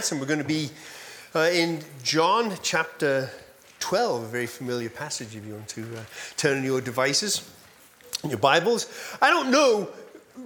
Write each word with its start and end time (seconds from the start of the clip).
And 0.00 0.18
we're 0.18 0.26
going 0.26 0.38
to 0.38 0.46
be 0.46 0.70
uh, 1.34 1.50
in 1.52 1.78
John 2.02 2.54
chapter 2.62 3.28
12, 3.80 4.22
a 4.22 4.26
very 4.28 4.46
familiar 4.46 4.88
passage 4.88 5.36
if 5.36 5.44
you 5.44 5.52
want 5.52 5.68
to 5.68 5.82
uh, 5.82 6.00
turn 6.38 6.56
on 6.56 6.64
your 6.64 6.80
devices, 6.80 7.46
your 8.26 8.38
Bibles. 8.38 8.90
I 9.20 9.28
don't 9.28 9.50
know 9.50 9.90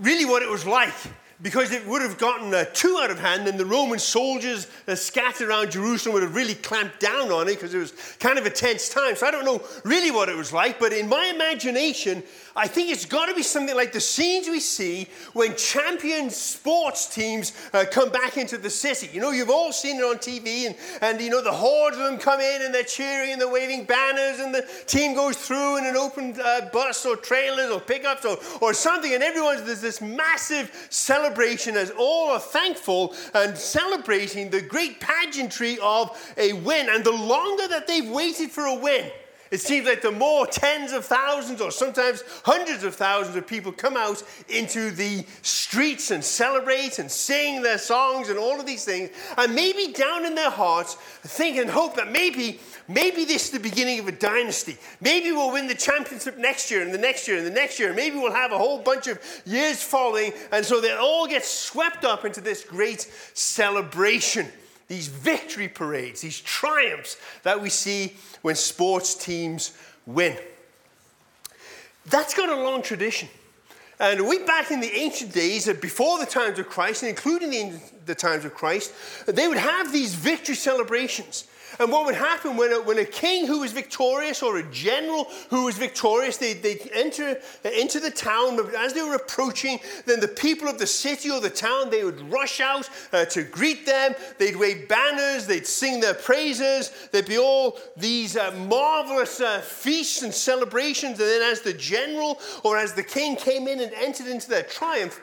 really 0.01 0.25
what 0.25 0.43
it 0.43 0.51
was 0.51 0.67
like 0.67 0.93
because 1.41 1.71
it 1.71 1.87
would 1.87 2.03
have 2.03 2.19
gotten 2.19 2.53
uh, 2.53 2.65
too 2.75 2.99
out 3.01 3.13
of 3.13 3.21
hand, 3.21 3.47
and 3.47 3.57
the 3.57 3.65
Roman 3.65 4.01
soldiers 4.01 4.67
uh, 4.89 4.97
scattered 4.97 5.49
around 5.49 5.71
Jerusalem 5.71 6.15
would 6.15 6.25
have 6.25 6.35
really 6.35 6.57
clamped 6.57 6.99
down 6.99 7.31
on 7.31 7.47
it 7.47 7.55
because 7.55 7.73
it 7.75 7.79
was 7.79 7.93
kind 8.19 8.41
of 8.41 8.47
a 8.47 8.51
tense 8.51 8.89
time. 8.89 9.15
So 9.15 9.25
I 9.25 9.31
don't 9.31 9.45
know 9.45 9.63
really 9.85 10.11
what 10.11 10.29
it 10.29 10.37
was 10.37 10.53
like, 10.53 10.81
but 10.81 10.93
in 10.93 11.09
my 11.09 11.27
imagination, 11.33 12.25
I 12.57 12.69
think 12.69 12.91
it's 12.91 13.05
got 13.05 13.27
to 13.27 13.35
be 13.35 13.43
something 13.43 13.75
like 13.75 13.93
the 13.93 14.01
scenes 14.01 14.49
we 14.49 14.61
see 14.61 15.09
when 15.33 15.57
champion 15.57 16.31
sports 16.31 17.13
teams 17.13 17.53
uh, 17.73 17.85
come 17.91 18.11
back 18.11 18.37
into 18.37 18.59
the 18.59 18.71
city. 18.71 19.11
You 19.13 19.21
know, 19.21 19.33
you've 19.33 19.51
all 19.51 19.73
seen 19.73 19.97
it 19.99 20.05
on 20.05 20.19
TV, 20.19 20.67
and, 20.67 20.77
and 21.01 21.21
you 21.21 21.31
know, 21.31 21.43
the 21.43 21.51
hordes 21.51 21.97
of 21.97 22.05
them 22.05 22.17
come 22.17 22.41
in 22.41 22.63
and 22.63 22.73
they're 22.73 22.85
cheering 22.85 23.33
and 23.33 23.41
they're 23.41 23.51
waving 23.51 23.87
banners, 23.87 24.39
and 24.39 24.55
the 24.55 24.65
team 24.87 25.15
goes 25.15 25.37
through 25.37 25.79
in 25.79 25.87
an 25.87 25.97
open 25.97 26.39
uh, 26.41 26.69
bus 26.73 27.05
or 27.05 27.17
trailers 27.17 27.73
or 27.73 27.81
pickups 27.81 28.25
or, 28.25 28.39
or 28.61 28.73
something, 28.73 29.13
and 29.13 29.23
everyone's 29.23 29.65
there's 29.65 29.81
this 29.81 30.01
massive 30.01 30.87
celebration 30.91 31.77
as 31.77 31.91
all 31.99 32.31
are 32.31 32.41
thankful 32.41 33.15
and 33.35 33.57
celebrating 33.57 34.51
the 34.51 34.63
great 34.63 35.01
pageantry 35.01 35.79
of 35.83 36.17
a 36.37 36.53
win. 36.53 36.89
And 36.89 37.05
the 37.05 37.11
longer 37.11 37.67
that 37.69 37.89
they've 37.89 38.09
waited 38.09 38.51
for 38.51 38.65
a 38.65 38.75
win, 38.75 39.11
it 39.55 39.61
seems 39.61 39.87
like 39.87 40.03
the 40.03 40.11
more 40.11 40.49
tens 40.49 40.91
of 40.91 41.05
thousands 41.05 41.61
or 41.61 41.71
sometimes 41.71 42.25
hundreds 42.45 42.83
of 42.83 42.97
thousands 42.97 43.37
of 43.37 43.47
people 43.47 43.71
come 43.71 43.97
out 43.97 44.21
into 44.49 44.91
the 44.91 45.25
streets 45.43 46.11
and 46.11 46.25
celebrate 46.25 46.99
and 46.99 47.09
sing 47.09 47.63
their 47.63 47.79
songs 47.79 48.31
and 48.31 48.37
all 48.37 48.59
of 48.59 48.67
these 48.67 48.85
things, 48.85 49.11
and 49.39 49.55
maybe 49.55 49.93
down 49.93 50.27
in 50.27 50.35
their 50.35 50.51
hearts 50.51 50.95
think 51.23 51.57
and 51.57 51.71
hope 51.71 51.95
that 51.95 52.11
maybe, 52.11 52.59
maybe 52.89 53.25
this 53.25 53.45
is 53.45 53.51
the 53.53 53.61
beginning 53.61 54.01
of 54.01 54.09
a 54.09 54.13
dynasty. 54.13 54.77
Maybe 55.01 55.31
we'll 55.31 55.53
win 55.53 55.69
the 55.69 55.77
championship 55.77 56.37
next 56.37 56.69
year 56.69 56.83
and 56.83 56.93
the 56.93 56.99
next 56.99 57.29
year 57.29 57.39
and 57.39 57.47
the 57.47 57.53
next 57.53 57.79
year. 57.79 57.95
Maybe 57.95 58.17
we'll 58.17 58.33
have 58.33 58.51
a 58.51 58.59
whole 58.59 58.81
bunch 58.81 59.07
of 59.07 59.21
years 59.47 59.81
following, 59.81 60.33
and 60.51 60.67
so 60.67 60.81
they 60.81 60.91
all 60.91 61.29
get 61.29 61.45
swept 61.45 62.05
up 62.05 62.25
into 62.25 62.41
this 62.41 62.65
great 62.65 63.09
celebration 63.35 64.49
these 64.89 65.09
victory 65.09 65.69
parades, 65.69 66.21
these 66.21 66.41
triumphs 66.41 67.17
that 67.43 67.61
we 67.61 67.71
see 67.71 68.15
when 68.43 68.55
sports 68.55 69.15
teams 69.15 69.77
win. 70.07 70.37
That's 72.07 72.35
got 72.35 72.49
a 72.49 72.57
long 72.57 72.83
tradition. 72.83 73.29
And 74.01 74.27
way 74.27 74.45
back 74.45 74.71
in 74.71 74.81
the 74.81 74.93
ancient 74.93 75.33
days, 75.33 75.69
uh, 75.69 75.75
before 75.75 76.19
the 76.19 76.27
times 76.27 76.59
of 76.59 76.69
Christ, 76.69 77.03
and 77.03 77.11
including 77.11 77.51
the, 77.51 77.81
the 78.07 78.15
times 78.15 78.45
of 78.45 78.53
Christ, 78.55 78.93
they 79.27 79.47
would 79.47 79.57
have 79.59 79.93
these 79.93 80.15
victory 80.15 80.57
celebrations. 80.57 81.47
And 81.79 81.91
what 81.91 82.07
would 82.07 82.15
happen 82.15 82.57
when 82.57 82.73
a, 82.73 82.81
when 82.81 82.99
a 82.99 83.05
king 83.05 83.47
who 83.47 83.61
was 83.61 83.73
victorious 83.73 84.43
or 84.43 84.59
a 84.59 84.63
general 84.71 85.25
who 85.51 85.65
was 85.65 85.77
victorious, 85.77 86.37
they'd, 86.37 86.63
they'd 86.63 86.91
enter 86.93 87.41
into 87.77 88.01
the 88.01 88.11
town. 88.11 88.57
But 88.57 88.75
As 88.75 88.93
they 88.93 89.03
were 89.03 89.15
approaching, 89.15 89.81
then 90.07 90.21
the 90.21 90.29
people 90.29 90.69
of 90.69 90.79
the 90.79 90.87
city 90.87 91.31
or 91.31 91.41
the 91.41 91.51
town, 91.51 91.91
they 91.91 92.05
would 92.05 92.21
rush 92.33 92.61
out 92.61 92.89
uh, 93.13 93.25
to 93.27 93.43
greet 93.43 93.87
them. 93.87 94.15
They'd 94.39 94.57
wave 94.57 94.89
banners. 94.89 95.47
They'd 95.47 95.67
sing 95.67 96.01
their 96.01 96.15
praises. 96.15 96.91
There'd 97.11 97.27
be 97.27 97.39
all 97.39 97.79
these 97.97 98.37
uh, 98.37 98.53
marvelous 98.53 99.41
uh, 99.41 99.61
feasts 99.61 100.23
and 100.23 100.33
celebrations. 100.33 101.19
And 101.19 101.29
then 101.29 101.43
as 101.43 101.61
the 101.61 101.75
general 101.75 102.41
or 102.63 102.79
as 102.79 102.95
the 102.95 103.03
king 103.03 103.37
came 103.37 103.69
in 103.69 103.81
and 103.81 103.93
entered 103.95 104.27
into 104.27 104.49
their 104.49 104.63
triumph, 104.63 105.21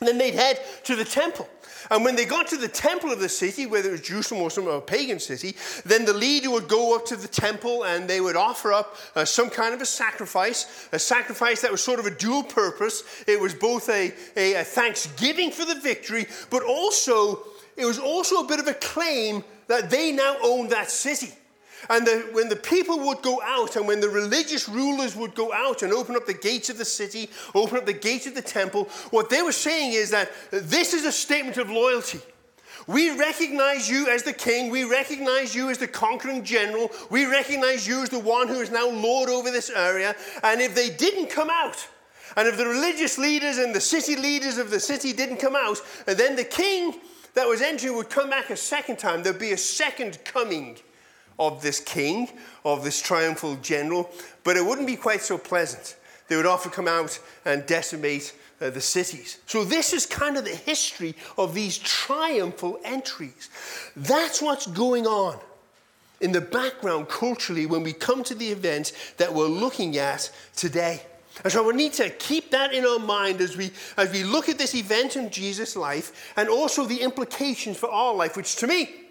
then 0.00 0.18
they'd 0.18 0.34
head 0.34 0.60
to 0.84 0.94
the 0.94 1.04
temple. 1.04 1.48
And 1.90 2.04
when 2.04 2.16
they 2.16 2.24
got 2.24 2.46
to 2.48 2.56
the 2.56 2.68
temple 2.68 3.12
of 3.12 3.20
the 3.20 3.28
city, 3.28 3.66
whether 3.66 3.88
it 3.88 3.92
was 3.92 4.00
Jerusalem 4.02 4.42
or 4.42 4.50
some 4.50 4.82
pagan 4.82 5.20
city, 5.20 5.56
then 5.84 6.04
the 6.04 6.12
leader 6.12 6.50
would 6.50 6.68
go 6.68 6.96
up 6.96 7.06
to 7.06 7.16
the 7.16 7.28
temple 7.28 7.84
and 7.84 8.08
they 8.08 8.20
would 8.20 8.36
offer 8.36 8.72
up 8.72 8.96
uh, 9.14 9.24
some 9.24 9.50
kind 9.50 9.74
of 9.74 9.80
a 9.80 9.86
sacrifice, 9.86 10.88
a 10.92 10.98
sacrifice 10.98 11.60
that 11.62 11.70
was 11.70 11.82
sort 11.82 12.00
of 12.00 12.06
a 12.06 12.10
dual 12.10 12.42
purpose. 12.42 13.02
It 13.26 13.40
was 13.40 13.54
both 13.54 13.88
a, 13.88 14.12
a, 14.36 14.54
a 14.54 14.64
thanksgiving 14.64 15.50
for 15.50 15.64
the 15.64 15.80
victory, 15.80 16.26
but 16.50 16.62
also 16.62 17.44
it 17.76 17.84
was 17.84 17.98
also 17.98 18.36
a 18.36 18.46
bit 18.46 18.58
of 18.58 18.66
a 18.66 18.74
claim 18.74 19.44
that 19.68 19.90
they 19.90 20.12
now 20.12 20.36
owned 20.42 20.70
that 20.70 20.90
city. 20.90 21.32
And 21.90 22.06
the, 22.06 22.28
when 22.32 22.48
the 22.48 22.56
people 22.56 22.98
would 23.00 23.22
go 23.22 23.40
out 23.42 23.76
and 23.76 23.86
when 23.86 24.00
the 24.00 24.08
religious 24.08 24.68
rulers 24.68 25.14
would 25.14 25.34
go 25.34 25.52
out 25.52 25.82
and 25.82 25.92
open 25.92 26.16
up 26.16 26.26
the 26.26 26.34
gates 26.34 26.70
of 26.70 26.78
the 26.78 26.84
city, 26.84 27.30
open 27.54 27.78
up 27.78 27.86
the 27.86 27.92
gates 27.92 28.26
of 28.26 28.34
the 28.34 28.42
temple, 28.42 28.84
what 29.10 29.30
they 29.30 29.42
were 29.42 29.52
saying 29.52 29.92
is 29.92 30.10
that 30.10 30.30
this 30.50 30.94
is 30.94 31.04
a 31.04 31.12
statement 31.12 31.56
of 31.58 31.70
loyalty. 31.70 32.20
We 32.86 33.16
recognize 33.18 33.88
you 33.88 34.08
as 34.08 34.22
the 34.22 34.32
king. 34.32 34.70
We 34.70 34.84
recognize 34.84 35.54
you 35.54 35.70
as 35.70 35.78
the 35.78 35.88
conquering 35.88 36.44
general. 36.44 36.90
We 37.10 37.26
recognize 37.26 37.86
you 37.86 38.02
as 38.02 38.10
the 38.10 38.20
one 38.20 38.48
who 38.48 38.60
is 38.60 38.70
now 38.70 38.88
lord 38.88 39.28
over 39.28 39.50
this 39.50 39.70
area. 39.70 40.14
And 40.44 40.60
if 40.60 40.74
they 40.74 40.90
didn't 40.90 41.28
come 41.28 41.50
out, 41.50 41.88
and 42.36 42.46
if 42.46 42.56
the 42.56 42.66
religious 42.66 43.18
leaders 43.18 43.58
and 43.58 43.74
the 43.74 43.80
city 43.80 44.14
leaders 44.14 44.58
of 44.58 44.70
the 44.70 44.78
city 44.78 45.12
didn't 45.12 45.38
come 45.38 45.56
out, 45.56 45.80
then 46.06 46.36
the 46.36 46.44
king 46.44 46.94
that 47.34 47.48
was 47.48 47.60
entering 47.60 47.96
would 47.96 48.10
come 48.10 48.30
back 48.30 48.50
a 48.50 48.56
second 48.56 48.98
time. 48.98 49.22
There'd 49.22 49.38
be 49.38 49.52
a 49.52 49.58
second 49.58 50.18
coming 50.24 50.78
of 51.38 51.62
this 51.62 51.80
king, 51.80 52.28
of 52.64 52.84
this 52.84 53.00
triumphal 53.00 53.56
general, 53.56 54.10
but 54.44 54.56
it 54.56 54.64
wouldn't 54.64 54.86
be 54.86 54.96
quite 54.96 55.22
so 55.22 55.38
pleasant. 55.38 55.96
They 56.28 56.36
would 56.36 56.46
often 56.46 56.70
come 56.70 56.88
out 56.88 57.18
and 57.44 57.66
decimate 57.66 58.34
uh, 58.60 58.70
the 58.70 58.80
cities. 58.80 59.38
So, 59.46 59.64
this 59.64 59.92
is 59.92 60.06
kind 60.06 60.36
of 60.36 60.44
the 60.44 60.54
history 60.54 61.14
of 61.36 61.54
these 61.54 61.78
triumphal 61.78 62.80
entries. 62.84 63.50
That's 63.94 64.40
what's 64.40 64.66
going 64.66 65.06
on 65.06 65.38
in 66.20 66.32
the 66.32 66.40
background 66.40 67.08
culturally 67.08 67.66
when 67.66 67.82
we 67.82 67.92
come 67.92 68.24
to 68.24 68.34
the 68.34 68.48
event 68.48 68.92
that 69.18 69.32
we're 69.32 69.46
looking 69.46 69.98
at 69.98 70.30
today. 70.56 71.02
And 71.44 71.52
so 71.52 71.66
we 71.66 71.74
need 71.74 71.92
to 71.94 72.08
keep 72.08 72.50
that 72.52 72.72
in 72.72 72.86
our 72.86 72.98
mind 72.98 73.42
as 73.42 73.56
we, 73.56 73.70
as 73.98 74.10
we 74.10 74.24
look 74.24 74.48
at 74.48 74.56
this 74.56 74.74
event 74.74 75.16
in 75.16 75.28
Jesus' 75.28 75.76
life 75.76 76.32
and 76.36 76.48
also 76.48 76.86
the 76.86 77.02
implications 77.02 77.76
for 77.76 77.90
our 77.90 78.14
life, 78.14 78.36
which 78.36 78.56
to 78.56 78.66
me 78.66 79.05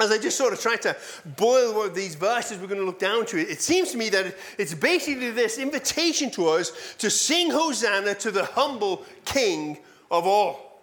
as 0.00 0.10
I 0.10 0.18
just 0.18 0.36
sort 0.36 0.52
of 0.52 0.60
try 0.60 0.76
to 0.76 0.96
boil 1.36 1.74
what 1.74 1.94
these 1.94 2.14
verses 2.14 2.58
we're 2.58 2.66
going 2.66 2.80
to 2.80 2.86
look 2.86 2.98
down 2.98 3.26
to, 3.26 3.38
it 3.38 3.50
It 3.50 3.62
seems 3.62 3.92
to 3.92 3.98
me 3.98 4.10
that 4.10 4.34
it's 4.58 4.74
basically 4.74 5.30
this 5.30 5.58
invitation 5.58 6.30
to 6.32 6.48
us 6.48 6.94
to 6.98 7.10
sing 7.10 7.50
Hosanna 7.50 8.14
to 8.16 8.30
the 8.30 8.44
humble 8.44 9.04
King 9.24 9.78
of 10.10 10.26
all. 10.26 10.82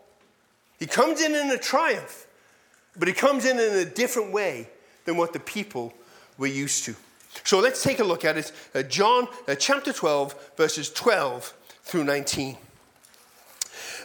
He 0.80 0.88
comes 0.88 1.22
in 1.22 1.36
in 1.36 1.52
a 1.52 1.58
triumph, 1.58 2.26
but 2.98 3.08
he 3.08 3.14
comes 3.14 3.46
in 3.46 3.60
in 3.60 3.74
a 3.74 3.86
different 3.86 4.34
way 4.34 4.70
than 5.06 5.18
what 5.18 5.34
the 5.34 5.40
people 5.40 5.94
were 6.38 6.48
used 6.48 6.86
to. 6.86 6.96
So 7.44 7.60
let's 7.60 7.84
take 7.84 8.00
a 8.00 8.04
look 8.04 8.26
at 8.26 8.38
it. 8.38 8.52
Uh, 8.74 8.84
John 8.84 9.28
uh, 9.48 9.56
chapter 9.56 9.94
12, 9.94 10.52
verses 10.58 10.92
12 10.92 11.54
through 11.84 12.04
19. 12.04 12.58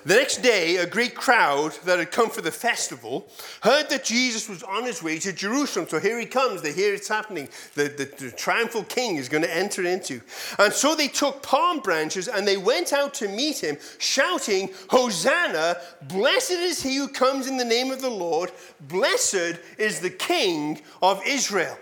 The 0.05 0.15
next 0.15 0.43
day, 0.43 0.77
a 0.77 0.87
great 0.87 1.15
crowd 1.15 1.73
that 1.85 1.99
had 1.99 2.13
come 2.13 2.31
for 2.31 2.41
the 2.41 2.53
festival 2.53 3.29
heard 3.63 3.91
that 3.91 4.05
Jesus 4.05 4.49
was 4.49 4.63
on 4.63 4.85
his 4.85 5.03
way 5.03 5.19
to 5.19 5.33
Jerusalem. 5.33 5.87
So 5.89 5.99
here 5.99 6.19
he 6.19 6.27
comes. 6.27 6.63
They 6.63 6.73
hear 6.73 6.95
it's 6.95 7.09
happening. 7.09 7.49
The, 7.75 7.85
the, 7.85 8.25
the 8.25 8.31
triumphal 8.31 8.85
king 8.85 9.17
is 9.17 9.29
going 9.29 9.43
to 9.43 9.55
enter 9.55 9.85
into. 9.85 10.21
And 10.59 10.73
so 10.73 10.95
they 10.95 11.09
took 11.09 11.43
palm 11.43 11.81
branches 11.81 12.29
and 12.29 12.47
they 12.47 12.57
went 12.57 12.93
out 12.93 13.15
to 13.15 13.29
meet 13.29 13.63
him, 13.63 13.77
shouting, 13.99 14.71
Hosanna! 14.91 15.77
Blessed 16.03 16.53
is 16.53 16.83
he 16.83 16.97
who 16.97 17.09
comes 17.09 17.47
in 17.47 17.57
the 17.57 17.65
name 17.65 17.91
of 17.91 18.01
the 18.01 18.11
Lord. 18.11 18.53
Blessed 18.81 19.59
is 19.79 20.01
the 20.01 20.11
king 20.11 20.81
of 21.03 21.21
Israel. 21.27 21.79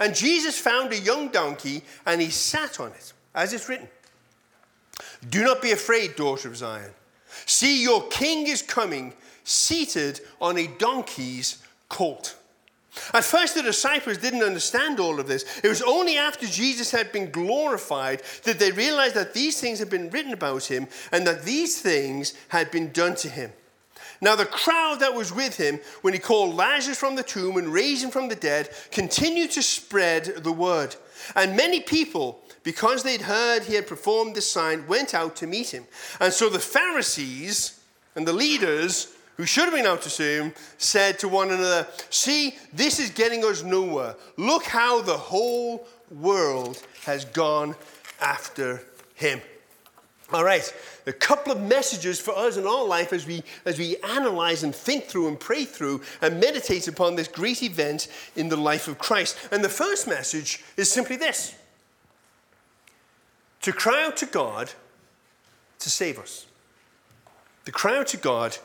And 0.00 0.14
Jesus 0.14 0.58
found 0.58 0.92
a 0.92 0.98
young 0.98 1.28
donkey 1.28 1.82
and 2.06 2.20
he 2.20 2.30
sat 2.30 2.80
on 2.80 2.92
it, 2.92 3.12
as 3.34 3.52
it's 3.52 3.68
written. 3.68 3.88
Do 5.28 5.44
not 5.44 5.60
be 5.60 5.72
afraid, 5.72 6.16
daughter 6.16 6.48
of 6.48 6.56
Zion. 6.56 6.90
See, 7.46 7.82
your 7.82 8.06
king 8.08 8.46
is 8.46 8.62
coming, 8.62 9.14
seated 9.44 10.20
on 10.40 10.58
a 10.58 10.66
donkey's 10.66 11.62
colt. 11.88 12.36
At 13.14 13.24
first, 13.24 13.54
the 13.54 13.62
disciples 13.62 14.18
didn't 14.18 14.42
understand 14.42 15.00
all 15.00 15.18
of 15.18 15.26
this. 15.26 15.60
It 15.64 15.68
was 15.68 15.80
only 15.80 16.18
after 16.18 16.46
Jesus 16.46 16.90
had 16.90 17.10
been 17.10 17.30
glorified 17.30 18.22
that 18.44 18.58
they 18.58 18.70
realized 18.70 19.14
that 19.14 19.32
these 19.32 19.58
things 19.58 19.78
had 19.78 19.88
been 19.88 20.10
written 20.10 20.34
about 20.34 20.64
him 20.64 20.86
and 21.10 21.26
that 21.26 21.44
these 21.44 21.80
things 21.80 22.34
had 22.48 22.70
been 22.70 22.92
done 22.92 23.14
to 23.16 23.30
him. 23.30 23.52
Now, 24.20 24.36
the 24.36 24.46
crowd 24.46 25.00
that 25.00 25.14
was 25.14 25.32
with 25.32 25.56
him 25.56 25.80
when 26.02 26.14
he 26.14 26.20
called 26.20 26.54
Lazarus 26.54 26.98
from 26.98 27.16
the 27.16 27.24
tomb 27.24 27.56
and 27.56 27.72
raised 27.72 28.04
him 28.04 28.10
from 28.10 28.28
the 28.28 28.36
dead 28.36 28.68
continued 28.92 29.50
to 29.52 29.62
spread 29.62 30.24
the 30.24 30.52
word. 30.52 30.94
And 31.34 31.56
many 31.56 31.80
people 31.80 32.41
because 32.62 33.02
they'd 33.02 33.22
heard 33.22 33.64
he 33.64 33.74
had 33.74 33.86
performed 33.86 34.34
this 34.34 34.50
sign, 34.50 34.86
went 34.86 35.14
out 35.14 35.36
to 35.36 35.46
meet 35.46 35.70
him. 35.70 35.84
And 36.20 36.32
so 36.32 36.48
the 36.48 36.58
Pharisees 36.58 37.80
and 38.14 38.26
the 38.26 38.32
leaders 38.32 39.14
who 39.36 39.46
should 39.46 39.64
have 39.64 39.74
been 39.74 39.86
out 39.86 40.02
to 40.02 40.10
see 40.10 40.36
him 40.36 40.52
said 40.78 41.18
to 41.20 41.28
one 41.28 41.50
another, 41.50 41.86
See, 42.10 42.56
this 42.72 42.98
is 42.98 43.10
getting 43.10 43.44
us 43.44 43.62
nowhere. 43.62 44.14
Look 44.36 44.64
how 44.64 45.02
the 45.02 45.16
whole 45.16 45.86
world 46.10 46.82
has 47.04 47.24
gone 47.24 47.74
after 48.20 48.82
him. 49.14 49.40
All 50.32 50.44
right, 50.44 50.72
a 51.06 51.12
couple 51.12 51.52
of 51.52 51.60
messages 51.60 52.18
for 52.18 52.36
us 52.36 52.56
in 52.56 52.66
our 52.66 52.86
life 52.86 53.12
as 53.12 53.26
we, 53.26 53.42
as 53.66 53.78
we 53.78 53.96
analyze 53.98 54.62
and 54.62 54.74
think 54.74 55.04
through 55.04 55.28
and 55.28 55.38
pray 55.38 55.66
through 55.66 56.00
and 56.22 56.40
meditate 56.40 56.88
upon 56.88 57.16
this 57.16 57.28
great 57.28 57.62
event 57.62 58.08
in 58.34 58.48
the 58.48 58.56
life 58.56 58.88
of 58.88 58.98
Christ. 58.98 59.36
And 59.50 59.62
the 59.62 59.68
first 59.68 60.08
message 60.08 60.64
is 60.78 60.90
simply 60.90 61.16
this 61.16 61.54
to 63.62 63.72
cry 63.72 64.04
out 64.04 64.16
to 64.18 64.26
God 64.26 64.72
to 65.78 65.90
save 65.90 66.18
us. 66.18 66.46
To 67.64 67.72
cry 67.72 67.98
out 67.98 68.08
to 68.08 68.16
God 68.16 68.58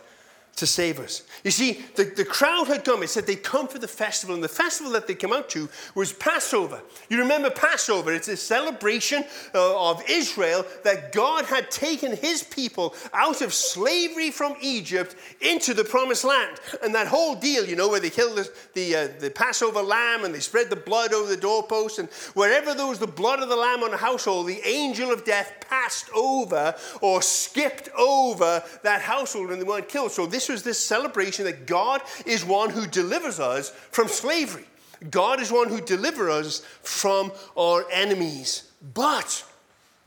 to 0.58 0.66
save 0.66 1.00
us. 1.00 1.24
You 1.44 1.52
see, 1.52 1.86
the, 1.96 2.04
the 2.04 2.26
crowd 2.26 2.68
had 2.68 2.84
come. 2.84 3.04
It 3.04 3.10
said 3.10 3.28
they'd 3.28 3.44
come 3.44 3.68
for 3.68 3.78
the 3.78 3.88
festival, 3.88 4.34
and 4.34 4.44
the 4.44 4.50
festival 4.50 4.92
that 4.94 5.08
they 5.08 5.14
come 5.14 5.32
out 5.32 5.50
to 5.52 5.70
was 5.94 6.12
Passover. 6.12 6.82
You 7.10 7.20
remember 7.20 7.52
Passover? 7.52 8.12
It's 8.12 8.28
a 8.28 8.36
celebration 8.36 9.24
uh, 9.54 9.92
of 9.92 10.04
Israel 10.10 10.66
that 10.84 11.12
God 11.12 11.46
had 11.46 11.70
taken 11.70 12.16
his 12.18 12.42
people 12.42 12.96
out 13.14 13.42
of 13.42 13.54
slavery 13.54 14.32
from 14.32 14.56
Egypt 14.60 15.16
into 15.42 15.76
the 15.76 15.84
promised 15.84 16.24
land. 16.24 16.60
And 16.84 16.94
that 16.96 17.08
whole 17.08 17.36
deal, 17.36 17.64
you 17.64 17.76
know, 17.76 17.88
where 17.88 18.00
they 18.00 18.10
killed 18.10 18.38
the, 18.38 18.52
the, 18.74 18.96
uh, 18.96 19.08
the 19.20 19.30
Passover 19.30 19.84
lamb 19.84 20.26
and 20.26 20.34
they 20.34 20.40
spread 20.40 20.72
the 20.72 20.76
blood 20.76 21.14
over 21.14 21.30
the 21.30 21.38
doorpost, 21.38 22.00
and 22.00 22.10
wherever 22.34 22.74
there 22.74 22.88
was 22.88 23.00
the 23.00 23.08
blood 23.08 23.44
of 23.44 23.50
the 23.50 23.56
lamb 23.56 23.84
on 23.84 23.94
a 23.94 23.98
household, 23.98 24.48
the 24.48 24.68
angel 24.68 25.12
of 25.12 25.24
death 25.24 25.54
passed 25.70 26.10
over 26.16 26.74
or 27.02 27.22
skipped 27.22 27.90
over 27.98 28.64
that 28.84 29.02
household 29.02 29.52
and 29.52 29.62
they 29.62 29.66
weren't 29.66 29.88
killed. 29.88 30.12
So 30.12 30.26
this 30.26 30.47
was 30.50 30.64
this 30.64 30.80
celebration 30.80 31.46
that 31.46 31.66
God 31.66 32.02
is 32.26 32.44
one 32.46 32.70
who 32.70 32.88
delivers 32.88 33.40
us 33.40 33.70
from 33.92 34.08
slavery. 34.08 34.66
God 35.12 35.40
is 35.40 35.52
one 35.52 35.70
who 35.70 35.82
delivers 35.82 36.30
us 36.30 36.60
from 36.82 37.32
our 37.58 37.86
enemies. 37.92 38.72
But 38.94 39.44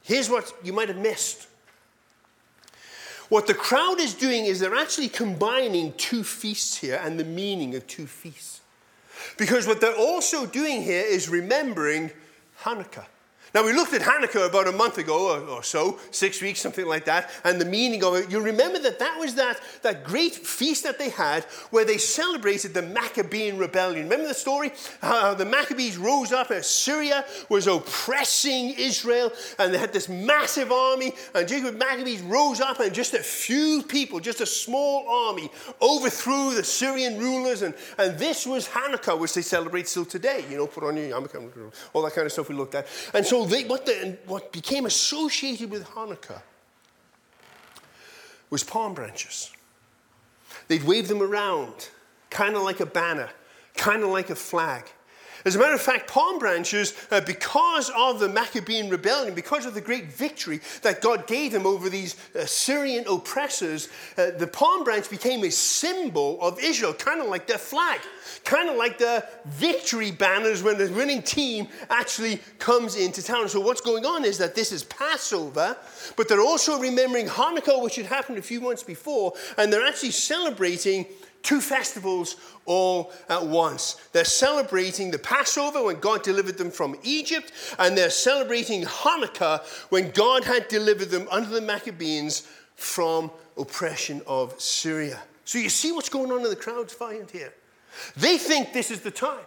here's 0.03 0.29
what 0.29 0.53
you 0.63 0.73
might 0.73 0.89
have 0.89 0.99
missed. 0.99 1.47
What 3.29 3.47
the 3.47 3.55
crowd 3.55 4.01
is 4.01 4.15
doing 4.15 4.47
is 4.47 4.59
they're 4.59 4.75
actually 4.75 5.09
combining 5.09 5.93
two 5.93 6.25
feasts 6.25 6.77
here 6.77 7.01
and 7.03 7.19
the 7.19 7.25
meaning 7.25 7.77
of 7.77 7.87
two 7.87 8.07
feasts. 8.07 8.61
Because 9.37 9.67
what 9.67 9.81
they're 9.81 9.95
also 9.95 10.47
doing 10.47 10.83
here 10.83 11.05
is 11.05 11.29
remembering 11.29 12.11
Hanukkah. 12.63 13.07
Now, 13.53 13.65
we 13.65 13.73
looked 13.73 13.93
at 13.95 14.03
Hanukkah 14.03 14.49
about 14.49 14.69
a 14.69 14.73
month 14.73 14.99
ago 14.99 15.35
or, 15.35 15.57
or, 15.57 15.63
so, 15.65 15.99
six 16.13 16.41
weeks, 16.41 16.61
something 16.61 16.87
like 16.87 17.05
that, 17.07 17.31
and 17.43 17.61
the 17.61 17.65
meaning 17.65 18.05
of 18.05 18.15
it. 18.15 18.31
You 18.31 18.41
remember 18.41 18.79
that 18.79 19.01
that 19.01 19.19
was 19.19 19.35
that, 19.35 19.61
that 19.83 20.05
great 20.05 20.35
feast 20.35 20.85
that 20.85 20.99
they 20.99 21.09
had 21.09 21.43
where 21.71 21.85
they 21.85 21.99
celebrated 21.99 22.75
the 22.75 22.83
Maccabean 22.83 23.59
rebellion. 23.59 24.05
Remember 24.05 24.29
the 24.29 24.35
story? 24.35 24.71
How 25.03 25.35
the 25.35 25.45
Maccabees 25.45 25.97
rose 25.97 26.31
up 26.33 26.53
as 26.53 26.69
Syria 26.69 27.25
was 27.49 27.67
oppressing 27.67 28.75
Israel, 28.79 29.33
and 29.59 29.75
they 29.75 29.79
had 29.79 29.93
this 29.93 30.09
massive 30.09 30.71
army, 30.71 31.13
and 31.35 31.49
Jacob 31.49 31.77
Maccabees 31.77 32.23
rose 32.23 32.61
up, 32.61 32.79
and 32.79 32.95
just 32.95 33.15
a 33.15 33.23
few 33.23 33.83
people, 33.83 34.21
just 34.21 34.41
a 34.41 34.47
small 34.47 35.09
army, 35.09 35.51
overthrew 35.83 36.55
the 36.55 36.63
Syrian 36.63 37.19
rulers, 37.19 37.63
and, 37.63 37.75
and 37.99 38.17
this 38.17 38.47
was 38.47 38.69
Hanukkah, 38.69 39.19
which 39.19 39.35
they 39.35 39.43
celebrate 39.43 39.89
still 39.89 40.05
today. 40.05 40.45
You 40.49 40.57
know, 40.57 40.67
put 40.69 40.85
on 40.85 40.97
your 40.97 41.07
yarmulke, 41.07 41.73
all 41.93 42.03
that 42.03 42.13
kind 42.13 42.27
of 42.27 42.33
stuff 42.33 42.49
we 42.49 42.55
looked 42.55 42.77
at. 42.77 42.87
And 43.13 43.27
so 43.27 43.40
they, 43.45 43.65
what, 43.65 43.87
the, 43.87 44.19
what 44.27 44.53
became 44.53 44.87
associated 44.87 45.71
with 45.71 45.87
Hanukkah 45.87 46.43
was 48.51 48.65
palm 48.65 48.95
branches. 48.95 49.53
They'd 50.69 50.85
wave 50.85 51.09
them 51.09 51.23
around, 51.23 51.89
kind 52.31 52.57
of 52.57 52.63
like 52.63 52.81
a 52.81 52.87
banner, 52.87 53.31
kind 53.75 54.03
of 54.03 54.11
like 54.11 54.31
a 54.31 54.35
flag. 54.35 54.85
As 55.45 55.57
a 55.57 55.59
matter 55.59 55.75
of 55.75 55.81
fact, 55.81 56.09
palm 56.09 56.39
branches, 56.39 56.95
uh, 57.11 57.21
because 57.23 57.91
of 57.97 58.21
the 58.21 58.29
Maccabean 58.29 58.91
rebellion, 58.91 59.35
because 59.35 59.65
of 59.65 59.75
the 59.75 59.81
great 59.81 60.13
victory 60.13 60.61
that 60.83 61.01
God 61.01 61.27
gave 61.27 61.53
them 61.53 61.67
over 61.67 61.89
these 61.89 62.17
uh, 62.35 62.45
Syrian 62.45 63.05
oppressors, 63.09 63.89
uh, 64.19 64.31
the 64.33 64.47
palm 64.47 64.85
branch 64.85 65.09
became 65.09 65.43
a 65.45 65.51
symbol 65.51 66.41
of 66.43 66.59
Israel, 66.61 66.93
kind 66.93 67.21
of 67.21 67.29
like 67.29 67.47
their 67.47 67.59
flag, 67.59 68.01
kind 68.45 68.69
of 68.69 68.77
like 68.77 68.99
the 68.99 69.27
victory 69.47 70.11
banners 70.11 70.63
when 70.63 70.77
the 70.77 70.93
winning 70.93 71.23
team 71.23 71.69
actually 71.89 72.41
comes 72.59 72.97
into 72.97 73.23
town. 73.23 73.49
So, 73.49 73.61
what's 73.61 73.81
going 73.81 74.05
on 74.05 74.25
is 74.25 74.37
that 74.39 74.55
this 74.55 74.73
is 74.73 74.85
Passover, 74.85 75.77
but 76.17 76.29
they're 76.29 76.41
also 76.41 76.79
remembering 76.79 77.27
Hanukkah, 77.27 77.83
which 77.83 77.97
had 77.97 78.07
happened 78.07 78.39
a 78.39 78.43
few 78.43 78.61
months 78.61 78.83
before, 78.83 79.33
and 79.57 79.73
they're 79.73 79.87
actually 79.87 80.11
celebrating 80.11 81.07
two 81.43 81.61
festivals 81.61 82.37
all 82.67 83.13
at 83.29 83.45
once. 83.45 83.97
They're 84.13 84.25
celebrating 84.25 85.11
the 85.11 85.19
Passover 85.19 85.85
when 85.85 86.01
God 86.01 86.23
delivered 86.23 86.59
them 86.59 86.71
from 86.71 86.97
Egypt, 87.03 87.53
and 87.79 87.97
they're 87.97 88.11
celebrating 88.11 88.85
Hanukkah 88.85 89.63
when 89.91 90.11
God 90.11 90.45
had 90.45 90.69
delivered 90.69 91.11
them 91.11 91.27
under 91.31 91.51
the 91.51 91.61
Maccabees 91.61 92.47
from 92.77 93.31
oppression 93.59 94.23
of 94.27 94.59
Syria. 94.61 95.21
So 95.45 95.59
you 95.59 95.69
see 95.69 95.93
what's 95.93 96.09
going 96.09 96.31
on 96.31 96.45
in 96.45 96.51
the 96.51 96.57
crowd's 96.57 96.99
mind 96.99 97.31
here. 97.31 97.53
They 98.17 98.39
think 98.39 98.73
this 98.73 98.91
is 98.91 99.01
the 99.01 99.11
time. 99.11 99.45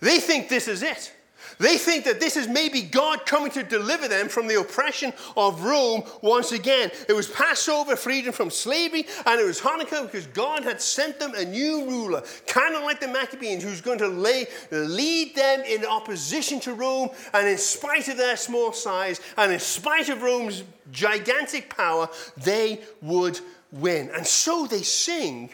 They 0.00 0.18
think 0.18 0.48
this 0.48 0.68
is 0.68 0.82
it. 0.82 1.12
They 1.62 1.78
think 1.78 2.04
that 2.06 2.18
this 2.18 2.36
is 2.36 2.48
maybe 2.48 2.82
God 2.82 3.24
coming 3.24 3.52
to 3.52 3.62
deliver 3.62 4.08
them 4.08 4.28
from 4.28 4.48
the 4.48 4.58
oppression 4.58 5.12
of 5.36 5.62
Rome 5.62 6.02
once 6.20 6.50
again. 6.50 6.90
It 7.08 7.12
was 7.12 7.28
Passover, 7.28 7.94
freedom 7.94 8.32
from 8.32 8.50
slavery, 8.50 9.06
and 9.24 9.40
it 9.40 9.44
was 9.44 9.60
Hanukkah 9.60 10.02
because 10.02 10.26
God 10.26 10.64
had 10.64 10.80
sent 10.80 11.20
them 11.20 11.34
a 11.36 11.44
new 11.44 11.86
ruler, 11.86 12.24
kind 12.48 12.74
of 12.74 12.82
like 12.82 12.98
the 12.98 13.06
Maccabees, 13.06 13.62
who's 13.62 13.80
going 13.80 14.00
to 14.00 14.08
lay, 14.08 14.48
lead 14.72 15.36
them 15.36 15.60
in 15.60 15.86
opposition 15.86 16.58
to 16.60 16.74
Rome. 16.74 17.10
And 17.32 17.46
in 17.46 17.58
spite 17.58 18.08
of 18.08 18.16
their 18.16 18.36
small 18.36 18.72
size, 18.72 19.20
and 19.36 19.52
in 19.52 19.60
spite 19.60 20.08
of 20.08 20.20
Rome's 20.20 20.64
gigantic 20.90 21.76
power, 21.76 22.08
they 22.38 22.80
would 23.00 23.38
win. 23.70 24.10
And 24.10 24.26
so 24.26 24.66
they 24.66 24.82
sing 24.82 25.50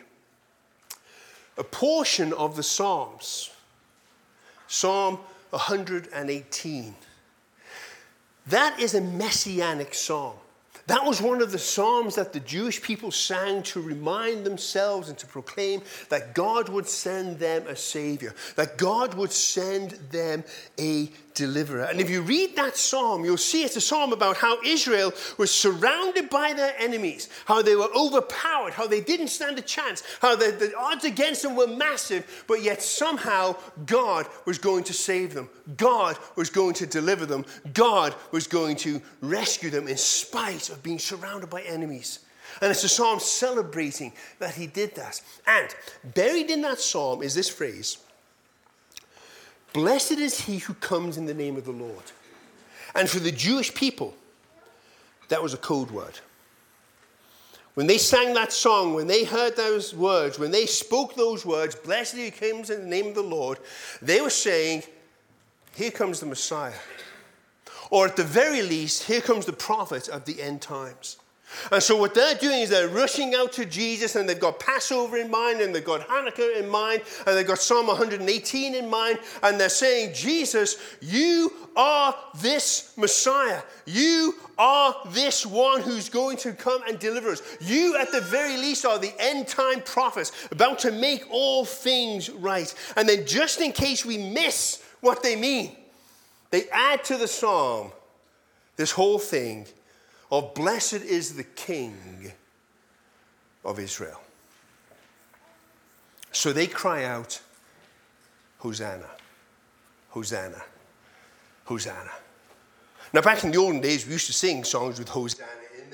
a 1.58 1.64
portion 1.64 2.32
of 2.32 2.56
the 2.56 2.62
Psalms. 2.62 3.50
Psalm 4.69 5.19
118. 5.50 6.95
That 8.47 8.81
is 8.81 8.95
a 8.95 9.00
messianic 9.00 9.95
song. 9.95 10.39
That 10.89 11.05
was 11.05 11.21
one 11.21 11.43
of 11.43 11.53
the 11.53 11.59
psalms 11.59 12.15
that 12.15 12.33
the 12.33 12.41
Jewish 12.41 12.81
people 12.81 13.11
sang 13.11 13.62
to 13.65 13.81
remind 13.83 14.47
themselves 14.47 15.11
and 15.11 15.19
to 15.19 15.27
proclaim 15.27 15.83
that 16.09 16.35
God 16.35 16.71
would 16.71 16.89
send 16.89 17.39
them 17.39 17.67
a 17.67 17.77
savior, 17.77 18.35
that 18.56 18.79
God 18.79 19.12
would 19.12 19.31
send 19.31 19.91
them 20.11 20.45
a 20.81 21.11
deliverer. 21.38 21.85
And 21.85 22.00
if 22.00 22.11
you 22.11 22.20
read 22.20 22.56
that 22.56 22.76
psalm, 22.76 23.25
you'll 23.25 23.37
see 23.37 23.62
it's 23.62 23.76
a 23.76 23.81
psalm 23.81 24.12
about 24.12 24.37
how 24.37 24.58
Israel 24.62 25.12
was 25.38 25.50
surrounded 25.50 26.29
by 26.29 26.52
their 26.52 26.75
enemies, 26.79 27.29
how 27.46 27.62
they 27.62 27.76
were 27.76 27.88
overpowered, 27.96 28.75
how 28.75 28.88
they 28.88 29.00
didn't 29.00 29.29
stand 29.29 29.58
a 29.58 29.62
chance, 29.62 30.02
how 30.20 30.35
the, 30.35 30.50
the 30.50 30.76
odds 30.76 31.05
against 31.05 31.43
them 31.43 31.55
were 31.55 31.69
massive, 31.69 32.44
but 32.49 32.62
yet 32.62 32.82
somehow 32.82 33.56
God 33.87 34.26
was 34.45 34.59
going 34.59 34.85
to 34.85 34.92
save 34.92 35.33
them. 35.33 35.49
God 35.76 36.18
was 36.37 36.50
going 36.50 36.75
to 36.75 36.87
deliver 36.87 37.25
them. 37.25 37.47
God 37.73 38.14
was 38.33 38.49
going 38.49 38.76
to 38.78 39.00
rescue 39.23 39.71
them 39.71 39.87
in 39.87 39.97
spite 39.97 40.68
of 40.68 40.83
being 40.83 40.99
surrounded 40.99 41.49
by 41.49 41.62
enemies. 41.62 42.18
And 42.61 42.71
it's 42.71 42.83
a 42.83 42.88
psalm 42.88 43.21
celebrating 43.21 44.12
that 44.40 44.54
he 44.57 44.66
did 44.66 44.97
that. 44.97 45.21
And 45.47 45.75
buried 46.14 46.50
in 46.50 46.62
that 46.62 46.80
psalm 46.80 47.23
is 47.23 47.35
this 47.35 47.49
phrase 47.49 47.99
Blessed 49.72 50.12
is 50.12 50.40
he 50.40 50.58
who 50.58 50.75
comes 50.75 51.16
in 51.16 51.26
the 51.26 51.34
name 51.34 51.56
of 51.56 51.64
the 51.64 51.72
Lord. 51.72 52.04
And 52.94 53.08
for 53.08 53.18
the 53.18 53.32
Jewish 53.32 53.75
people, 53.75 54.14
that 55.28 55.42
was 55.42 55.54
a 55.54 55.58
code 55.58 55.90
word. 55.90 56.18
When 57.75 57.87
they 57.87 57.98
sang 57.98 58.34
that 58.34 58.52
song, 58.52 58.94
when 58.94 59.06
they 59.06 59.22
heard 59.25 59.56
those 59.56 59.94
words, 59.94 60.38
when 60.38 60.50
they 60.50 60.66
spoke 60.66 61.14
those 61.14 61.46
words, 61.46 61.76
blessed 61.76 62.16
he 62.16 62.30
who 62.30 62.30
comes 62.32 62.70
in 62.70 62.80
the 62.80 62.88
name 62.88 63.06
of 63.06 63.14
the 63.14 63.22
Lord, 63.22 63.58
they 64.02 64.20
were 64.20 64.30
saying, 64.30 64.82
Here 65.76 65.92
comes 65.92 66.18
the 66.18 66.26
Messiah. 66.26 66.72
Or 67.90 68.06
at 68.06 68.16
the 68.16 68.25
very 68.25 68.62
least, 68.62 69.04
here 69.04 69.20
comes 69.20 69.46
the 69.46 69.52
prophet 69.52 70.08
of 70.08 70.25
the 70.25 70.42
end 70.42 70.60
times. 70.60 71.18
And 71.73 71.83
so 71.83 71.97
what 71.97 72.14
they're 72.14 72.35
doing 72.35 72.61
is 72.61 72.71
they're 72.71 72.88
rushing 72.88 73.35
out 73.35 73.52
to 73.55 73.64
Jesus 73.64 74.17
and 74.17 74.28
they've 74.28 74.38
got 74.38 74.61
Passover 74.61 75.17
in 75.17 75.31
mind 75.31 75.61
and 75.61 75.75
they've 75.75 75.85
got 75.85 76.07
Hanukkah 76.07 76.59
in 76.59 76.69
mind 76.69 77.02
and 77.26 77.37
they've 77.37 77.47
got 77.47 77.59
Psalm 77.59 77.87
118 77.87 78.75
in 78.75 78.88
mind 78.88 79.19
and 79.43 79.59
they're 79.59 79.69
saying, 79.69 80.14
Jesus, 80.14 80.76
you 81.00 81.52
are 81.76 82.14
this 82.40 82.93
Messiah. 82.97 83.62
You 83.87 84.35
are 84.57 84.95
this 85.09 85.47
one 85.47 85.81
who's 85.81 86.09
going 86.09 86.37
to 86.38 86.52
come 86.52 86.83
and 86.88 86.99
deliver 86.99 87.31
us. 87.31 87.43
You, 87.61 87.97
at 87.97 88.12
the 88.12 88.21
very 88.21 88.57
least, 88.57 88.85
are 88.85 88.99
the 88.99 89.14
end 89.19 89.47
time 89.47 89.81
prophets 89.83 90.33
about 90.50 90.78
to 90.81 90.90
make 90.90 91.25
all 91.31 91.64
things 91.64 92.31
right. 92.31 92.73
And 92.97 93.09
then, 93.09 93.26
just 93.26 93.61
in 93.61 93.73
case 93.73 94.05
we 94.05 94.19
miss 94.19 94.83
what 95.00 95.23
they 95.23 95.37
mean, 95.37 95.76
they 96.50 96.69
add 96.71 97.05
to 97.05 97.17
the 97.17 97.28
psalm 97.28 97.93
this 98.76 98.90
whole 98.90 99.19
thing 99.19 99.67
of 100.30 100.54
blessed 100.54 100.94
is 100.94 101.35
the 101.35 101.44
King 101.44 102.32
of 103.64 103.78
Israel. 103.78 104.20
So 106.32 106.52
they 106.52 106.66
cry 106.66 107.04
out, 107.04 107.40
Hosanna, 108.58 109.08
Hosanna, 110.11 110.62
Hosanna. 111.64 112.11
Now, 113.12 113.23
back 113.23 113.42
in 113.42 113.50
the 113.50 113.58
olden 113.58 113.80
days, 113.80 114.06
we 114.06 114.12
used 114.12 114.26
to 114.26 114.32
sing 114.32 114.64
songs 114.64 114.99
with 114.99 115.08
Hosanna 115.08 115.49
in 115.76 115.90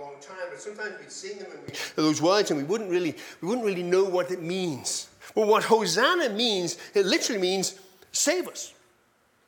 long 0.00 0.14
time, 0.20 0.36
but 0.50 0.60
sometimes 0.60 0.98
we'd 1.00 1.10
sing 1.10 1.38
them 1.38 1.48
and 1.52 1.76
those 1.96 2.20
words, 2.20 2.50
and 2.50 2.58
we 2.58 2.64
wouldn't 2.64 2.90
really, 2.90 3.16
we 3.40 3.48
wouldn't 3.48 3.66
really 3.66 3.82
know 3.82 4.04
what 4.04 4.30
it 4.30 4.42
means. 4.42 5.08
Well, 5.34 5.46
what 5.46 5.64
Hosanna 5.64 6.30
means, 6.30 6.78
it 6.94 7.06
literally 7.06 7.40
means 7.40 7.78
save 8.12 8.48
us. 8.48 8.74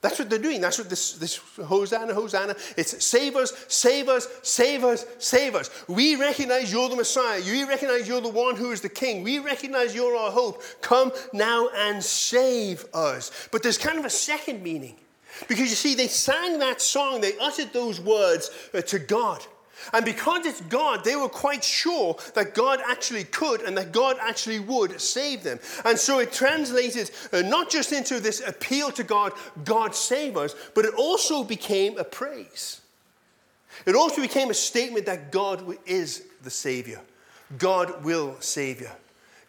That's 0.02 0.18
what 0.18 0.30
they're 0.30 0.38
doing. 0.38 0.62
That's 0.62 0.78
what 0.78 0.88
this, 0.88 1.12
this 1.14 1.36
Hosanna, 1.36 2.14
Hosanna, 2.14 2.56
it's 2.76 3.04
save 3.04 3.36
us, 3.36 3.52
save 3.68 4.08
us, 4.08 4.28
save 4.42 4.82
us, 4.82 5.04
save 5.18 5.54
us. 5.54 5.68
We 5.88 6.16
recognize 6.16 6.72
you're 6.72 6.88
the 6.88 6.96
Messiah. 6.96 7.42
We 7.44 7.64
recognize 7.64 8.08
you're 8.08 8.22
the 8.22 8.30
one 8.30 8.56
who 8.56 8.72
is 8.72 8.80
the 8.80 8.88
King. 8.88 9.22
We 9.22 9.40
recognize 9.40 9.94
you're 9.94 10.16
our 10.16 10.30
hope. 10.30 10.62
Come 10.80 11.12
now 11.34 11.68
and 11.76 12.02
save 12.02 12.86
us. 12.94 13.48
But 13.52 13.62
there's 13.62 13.76
kind 13.76 13.98
of 13.98 14.06
a 14.06 14.10
second 14.10 14.62
meaning. 14.62 14.96
Because 15.48 15.68
you 15.70 15.76
see, 15.76 15.94
they 15.94 16.08
sang 16.08 16.58
that 16.58 16.80
song, 16.80 17.20
they 17.20 17.38
uttered 17.38 17.72
those 17.72 18.00
words 18.00 18.50
uh, 18.74 18.80
to 18.82 18.98
God. 18.98 19.44
And 19.92 20.04
because 20.04 20.46
it's 20.46 20.60
God, 20.62 21.04
they 21.04 21.16
were 21.16 21.28
quite 21.28 21.64
sure 21.64 22.16
that 22.34 22.54
God 22.54 22.80
actually 22.86 23.24
could 23.24 23.62
and 23.62 23.76
that 23.76 23.92
God 23.92 24.16
actually 24.20 24.60
would 24.60 25.00
save 25.00 25.42
them. 25.42 25.58
And 25.84 25.98
so 25.98 26.18
it 26.18 26.32
translated 26.32 27.10
uh, 27.32 27.42
not 27.42 27.70
just 27.70 27.92
into 27.92 28.20
this 28.20 28.40
appeal 28.46 28.90
to 28.92 29.04
God, 29.04 29.32
God 29.64 29.94
save 29.94 30.36
us, 30.36 30.54
but 30.74 30.84
it 30.84 30.94
also 30.94 31.44
became 31.44 31.98
a 31.98 32.04
praise. 32.04 32.80
It 33.86 33.94
also 33.94 34.20
became 34.20 34.50
a 34.50 34.54
statement 34.54 35.06
that 35.06 35.32
God 35.32 35.76
is 35.86 36.24
the 36.42 36.50
Savior. 36.50 37.00
God 37.58 38.04
will 38.04 38.36
save 38.40 38.80
you. 38.80 38.90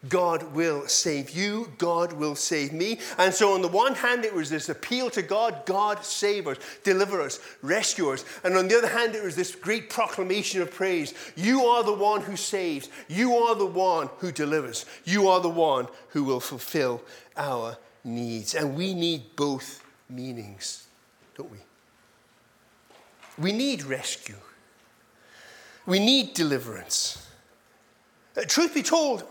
God 0.08 0.52
will 0.52 0.88
save 0.88 1.30
you, 1.30 1.72
God 1.78 2.12
will 2.12 2.34
save 2.34 2.72
me. 2.72 2.98
And 3.18 3.32
so, 3.32 3.54
on 3.54 3.62
the 3.62 3.68
one 3.68 3.94
hand, 3.94 4.24
it 4.24 4.34
was 4.34 4.50
this 4.50 4.68
appeal 4.68 5.10
to 5.10 5.22
God 5.22 5.64
God, 5.64 6.04
save 6.04 6.48
us, 6.48 6.56
deliver 6.82 7.20
us, 7.20 7.38
rescue 7.62 8.10
us. 8.10 8.24
And 8.42 8.56
on 8.56 8.66
the 8.66 8.76
other 8.76 8.88
hand, 8.88 9.14
it 9.14 9.22
was 9.22 9.36
this 9.36 9.54
great 9.54 9.90
proclamation 9.90 10.60
of 10.60 10.72
praise 10.72 11.14
You 11.36 11.66
are 11.66 11.84
the 11.84 11.92
one 11.92 12.20
who 12.20 12.36
saves, 12.36 12.88
you 13.08 13.36
are 13.36 13.54
the 13.54 13.66
one 13.66 14.10
who 14.18 14.32
delivers, 14.32 14.86
you 15.04 15.28
are 15.28 15.40
the 15.40 15.48
one 15.48 15.86
who 16.08 16.24
will 16.24 16.40
fulfill 16.40 17.02
our 17.36 17.76
needs. 18.02 18.56
And 18.56 18.74
we 18.74 18.94
need 18.94 19.36
both 19.36 19.84
meanings, 20.10 20.88
don't 21.36 21.50
we? 21.50 21.58
We 23.38 23.52
need 23.52 23.84
rescue, 23.84 24.36
we 25.86 26.00
need 26.00 26.34
deliverance. 26.34 27.28
Uh, 28.36 28.42
truth 28.48 28.72
be 28.74 28.82
told, 28.82 29.24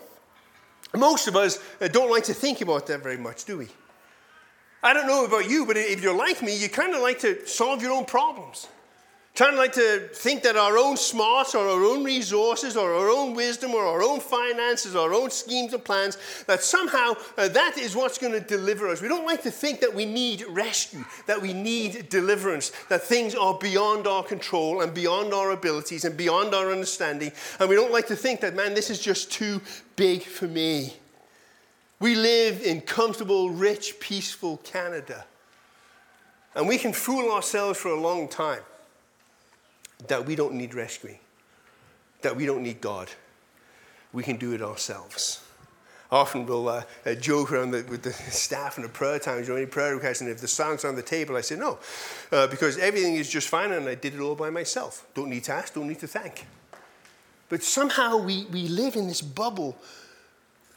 most 1.00 1.28
of 1.28 1.36
us 1.36 1.60
uh, 1.80 1.88
don't 1.88 2.10
like 2.10 2.24
to 2.26 2.34
think 2.34 2.62
about 2.62 2.88
that 2.88 3.02
very 3.02 3.18
much, 3.18 3.46
do 3.46 3.58
we? 3.58 3.68
I 4.84 4.94
don't 4.94 5.08
know 5.08 5.26
about 5.26 5.50
you, 5.50 5.66
but 5.66 5.78
if 5.78 6.02
you're 6.02 6.16
like 6.16 6.42
me, 6.42 6.56
you 6.58 6.68
kind 6.68 6.94
of 6.94 7.02
like 7.02 7.20
to 7.20 7.46
solve 7.48 7.82
your 7.82 7.92
own 7.92 8.06
problems. 8.06 8.68
Of 9.40 9.56
like 9.56 9.74
to 9.74 10.10
think 10.14 10.44
that 10.44 10.56
our 10.56 10.78
own 10.78 10.98
smarts 10.98 11.56
or 11.56 11.68
our 11.68 11.84
own 11.84 12.04
resources 12.04 12.76
or 12.76 12.94
our 12.94 13.10
own 13.10 13.34
wisdom 13.34 13.74
or 13.74 13.86
our 13.86 14.04
own 14.04 14.20
finances, 14.20 14.96
or 14.96 15.08
our 15.10 15.14
own 15.14 15.32
schemes 15.32 15.74
and 15.74 15.84
plans, 15.84 16.18
that 16.46 16.62
somehow 16.62 17.14
uh, 17.38 17.48
that 17.48 17.78
is 17.78 17.96
what's 17.96 18.18
going 18.18 18.34
to 18.34 18.40
deliver 18.40 18.88
us. 18.88 19.02
We 19.02 19.08
don't 19.08 19.26
like 19.26 19.42
to 19.44 19.52
think 19.52 19.80
that 19.80 19.94
we 19.94 20.06
need 20.06 20.46
rescue, 20.50 21.04
that 21.26 21.42
we 21.42 21.54
need 21.54 22.10
deliverance, 22.10 22.72
that 22.90 23.02
things 23.02 23.34
are 23.34 23.58
beyond 23.58 24.06
our 24.06 24.22
control 24.22 24.82
and 24.82 24.94
beyond 24.94 25.34
our 25.34 25.52
abilities 25.52 26.06
and 26.06 26.16
beyond 26.16 26.54
our 26.54 26.72
understanding. 26.72 27.32
And 27.60 27.70
we 27.70 27.76
don't 27.76 27.92
like 27.92 28.08
to 28.08 28.16
think 28.16 28.42
that, 28.42 28.54
man, 28.54 28.74
this 28.74 28.90
is 28.90 29.00
just 29.00 29.32
too 29.32 29.62
big 29.96 30.22
for 30.22 30.48
me. 30.48 30.94
We 32.00 32.16
live 32.16 32.62
in 32.62 32.82
comfortable, 32.82 33.50
rich, 33.50 34.00
peaceful 34.00 34.58
Canada. 34.58 35.26
And 36.54 36.68
we 36.68 36.78
can 36.78 36.94
fool 36.94 37.32
ourselves 37.32 37.80
for 37.80 37.90
a 37.90 38.00
long 38.00 38.28
time 38.28 38.62
that 40.08 40.26
we 40.26 40.36
don't 40.36 40.54
need 40.54 40.74
rescuing, 40.74 41.20
that 42.22 42.36
we 42.36 42.46
don't 42.46 42.64
need 42.64 42.82
God. 42.82 43.10
We 44.14 44.24
can 44.24 44.38
do 44.38 44.54
it 44.54 44.62
ourselves. 44.62 45.42
Often 46.12 46.46
we'll 46.46 46.68
uh, 46.68 46.84
uh, 47.06 47.16
joke 47.16 47.54
around 47.54 47.72
the, 47.72 47.86
with 47.90 48.04
the 48.04 48.12
staff 48.14 48.78
in 48.78 48.84
the 48.84 48.90
prayer 48.90 49.18
times, 49.18 49.48
know, 49.48 49.56
any 49.56 49.66
prayer 49.66 49.96
requests, 49.96 50.20
and 50.20 50.30
if 50.30 50.42
the 50.42 50.48
song's 50.48 50.84
on 50.84 50.96
the 50.96 51.02
table, 51.02 51.38
I 51.38 51.42
say 51.42 51.56
no, 51.56 51.80
uh, 52.32 52.48
because 52.48 52.78
everything 52.78 53.16
is 53.16 53.30
just 53.30 53.48
fine 53.48 53.72
and 53.72 53.88
I 53.88 53.96
did 53.96 54.16
it 54.16 54.20
all 54.20 54.36
by 54.36 54.50
myself. 54.50 55.08
Don't 55.14 55.30
need 55.30 55.46
to 55.46 55.54
ask, 55.54 55.74
don't 55.74 55.88
need 55.88 56.00
to 56.00 56.08
thank. 56.08 56.46
But 57.48 57.64
somehow 57.64 58.18
we, 58.18 58.46
we 58.46 58.68
live 58.68 58.96
in 58.96 59.08
this 59.08 59.22
bubble 59.22 59.78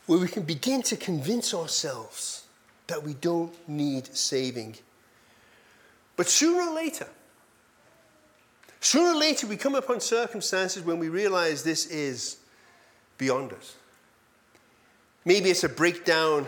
where 0.06 0.18
we 0.18 0.28
can 0.28 0.44
begin 0.44 0.82
to 0.82 0.96
convince 0.96 1.52
ourselves 1.52 2.44
that 2.86 3.02
we 3.02 3.14
don't 3.14 3.52
need 3.68 4.14
saving. 4.14 4.76
But 6.16 6.28
sooner 6.28 6.68
or 6.68 6.74
later, 6.74 7.08
Sooner 8.84 9.12
or 9.12 9.16
later, 9.16 9.46
we 9.46 9.56
come 9.56 9.74
upon 9.76 9.98
circumstances 10.00 10.82
when 10.82 10.98
we 10.98 11.08
realize 11.08 11.62
this 11.62 11.86
is 11.86 12.36
beyond 13.16 13.54
us. 13.54 13.76
Maybe 15.24 15.48
it's 15.48 15.64
a 15.64 15.70
breakdown 15.70 16.46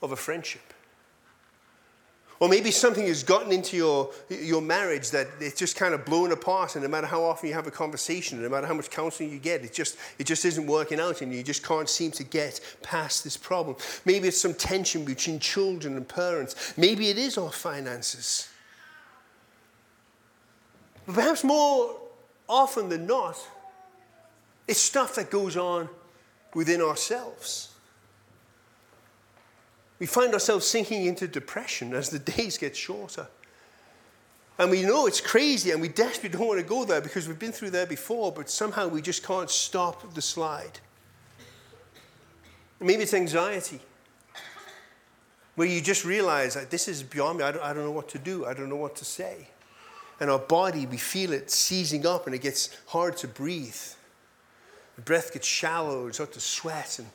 of 0.00 0.12
a 0.12 0.16
friendship. 0.16 0.62
Or 2.40 2.48
maybe 2.48 2.70
something 2.70 3.06
has 3.06 3.22
gotten 3.22 3.52
into 3.52 3.76
your, 3.76 4.10
your 4.30 4.62
marriage 4.62 5.10
that 5.10 5.26
it's 5.40 5.58
just 5.58 5.76
kind 5.76 5.92
of 5.92 6.06
blown 6.06 6.32
apart, 6.32 6.74
and 6.74 6.82
no 6.82 6.88
matter 6.88 7.06
how 7.06 7.22
often 7.22 7.50
you 7.50 7.54
have 7.54 7.66
a 7.66 7.70
conversation, 7.70 8.40
no 8.40 8.48
matter 8.48 8.66
how 8.66 8.72
much 8.72 8.88
counseling 8.88 9.30
you 9.30 9.38
get, 9.38 9.62
it 9.62 9.74
just, 9.74 9.98
it 10.18 10.24
just 10.24 10.46
isn't 10.46 10.66
working 10.66 10.98
out, 10.98 11.20
and 11.20 11.34
you 11.34 11.42
just 11.42 11.62
can't 11.62 11.90
seem 11.90 12.10
to 12.12 12.24
get 12.24 12.60
past 12.80 13.24
this 13.24 13.36
problem. 13.36 13.76
Maybe 14.06 14.28
it's 14.28 14.40
some 14.40 14.54
tension 14.54 15.04
between 15.04 15.38
children 15.38 15.98
and 15.98 16.08
parents. 16.08 16.72
Maybe 16.78 17.10
it 17.10 17.18
is 17.18 17.36
our 17.36 17.52
finances. 17.52 18.48
But 21.08 21.14
perhaps 21.14 21.42
more 21.42 21.96
often 22.46 22.90
than 22.90 23.06
not, 23.06 23.38
it's 24.66 24.78
stuff 24.78 25.14
that 25.14 25.30
goes 25.30 25.56
on 25.56 25.88
within 26.54 26.82
ourselves. 26.82 27.70
We 29.98 30.04
find 30.04 30.34
ourselves 30.34 30.66
sinking 30.66 31.06
into 31.06 31.26
depression 31.26 31.94
as 31.94 32.10
the 32.10 32.18
days 32.36 32.58
get 32.58 32.76
shorter. 32.76 33.26
And 34.58 34.70
we 34.70 34.82
know 34.82 35.06
it's 35.06 35.22
crazy 35.22 35.70
and 35.70 35.80
we 35.80 35.88
desperately 35.88 36.38
don't 36.38 36.46
want 36.46 36.60
to 36.60 36.66
go 36.66 36.84
there 36.84 37.00
because 37.00 37.26
we've 37.26 37.38
been 37.38 37.52
through 37.52 37.70
there 37.70 37.86
before, 37.86 38.30
but 38.30 38.50
somehow 38.50 38.86
we 38.86 39.00
just 39.00 39.26
can't 39.26 39.48
stop 39.48 40.12
the 40.12 40.20
slide. 40.20 40.78
Maybe 42.80 43.04
it's 43.04 43.14
anxiety, 43.14 43.80
where 45.54 45.68
you 45.68 45.80
just 45.80 46.04
realize 46.04 46.52
that 46.52 46.68
this 46.68 46.86
is 46.86 47.02
beyond 47.02 47.38
me. 47.38 47.44
I 47.44 47.52
don't, 47.52 47.64
I 47.64 47.72
don't 47.72 47.84
know 47.84 47.92
what 47.92 48.10
to 48.10 48.18
do, 48.18 48.44
I 48.44 48.52
don't 48.52 48.68
know 48.68 48.76
what 48.76 48.94
to 48.96 49.06
say 49.06 49.48
and 50.20 50.30
our 50.30 50.38
body, 50.38 50.86
we 50.86 50.96
feel 50.96 51.32
it 51.32 51.50
seizing 51.50 52.06
up 52.06 52.26
and 52.26 52.34
it 52.34 52.42
gets 52.42 52.76
hard 52.86 53.16
to 53.18 53.28
breathe. 53.28 53.76
The 54.96 55.02
breath 55.02 55.32
gets 55.32 55.46
shallow, 55.46 56.08
it's 56.08 56.16
start 56.16 56.32
to 56.32 56.40
sweat, 56.40 56.98
and 56.98 57.08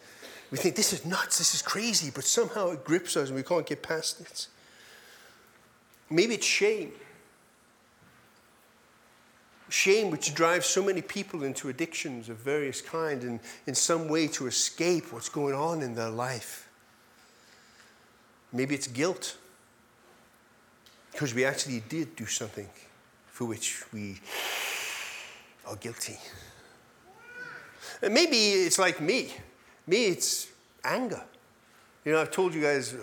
we 0.52 0.58
think, 0.58 0.76
this 0.76 0.94
is 0.94 1.06
nuts, 1.06 1.38
this 1.38 1.54
is 1.54 1.62
crazy, 1.62 2.12
but 2.14 2.24
somehow 2.24 2.70
it 2.70 2.86
grips 2.86 3.18
us 3.18 3.28
and 3.28 3.36
we 3.36 3.44
can't 3.44 3.66
get 3.66 3.82
past 3.82 4.22
it. 4.22 4.48
Maybe 6.10 6.36
it's 6.36 6.46
shame. 6.46 6.92
Shame, 9.68 10.12
which 10.12 10.36
drives 10.36 10.68
so 10.68 10.84
many 10.84 11.02
people 11.02 11.44
into 11.44 11.70
addictions 11.70 12.30
of 12.30 12.38
various 12.38 12.82
kinds 12.82 13.26
and 13.26 13.40
in 13.66 13.74
some 13.74 14.08
way 14.08 14.28
to 14.28 14.46
escape 14.46 15.12
what's 15.12 15.30
going 15.30 15.56
on 15.56 15.82
in 15.82 15.96
their 15.96 16.12
life. 16.12 16.70
Maybe 18.52 18.76
it's 18.76 18.88
guilt 18.88 19.36
because 21.12 21.34
we 21.34 21.44
actually 21.44 21.82
did 21.90 22.16
do 22.16 22.28
something 22.28 22.70
for 23.34 23.46
which 23.46 23.84
we 23.92 24.20
are 25.66 25.76
guilty. 25.76 26.18
And 28.04 28.14
maybe 28.14 28.38
it's 28.38 28.78
like 28.78 29.02
me. 29.02 29.34
Me, 29.88 30.06
it's 30.06 30.50
anger. 30.84 31.24
You 32.06 32.12
know, 32.12 32.22
I've 32.22 32.30
told 32.30 32.54
you 32.54 32.62
guys 32.62 32.96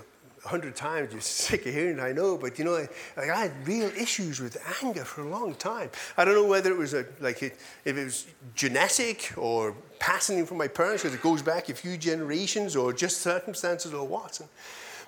a 0.45 0.49
hundred 0.49 0.77
times, 0.77 1.13
you're 1.13 1.21
sick 1.21 1.67
of 1.67 1.75
hearing 1.75 1.99
it, 1.99 2.01
I 2.01 2.13
know, 2.13 2.39
but 2.39 2.61
you 2.61 2.65
know, 2.65 2.77
I, 2.77 2.89
I, 3.21 3.25
had 3.25 3.67
real 3.67 3.89
issues 3.89 4.41
with 4.41 4.57
anger 4.83 5.05
for 5.05 5.23
a 5.23 5.29
long 5.29 5.55
time. 5.57 5.91
I 6.17 6.25
don't 6.25 6.35
know 6.35 6.47
whether 6.47 6.71
it 6.71 6.79
was 6.79 6.95
a, 6.95 7.05
like 7.19 7.43
it, 7.43 7.59
if 7.85 7.97
it 7.97 8.05
was 8.05 8.27
genetic 8.55 9.33
or 9.37 9.75
passing 9.99 10.47
from 10.47 10.59
my 10.59 10.69
parents 10.69 11.03
because 11.03 11.15
it 11.15 11.23
goes 11.23 11.43
back 11.43 11.69
a 11.69 11.75
few 11.75 11.97
generations 11.99 12.77
or 12.77 12.93
just 12.93 13.21
circumstances 13.21 13.93
or 13.93 14.07
what. 14.07 14.41
And, 14.41 14.49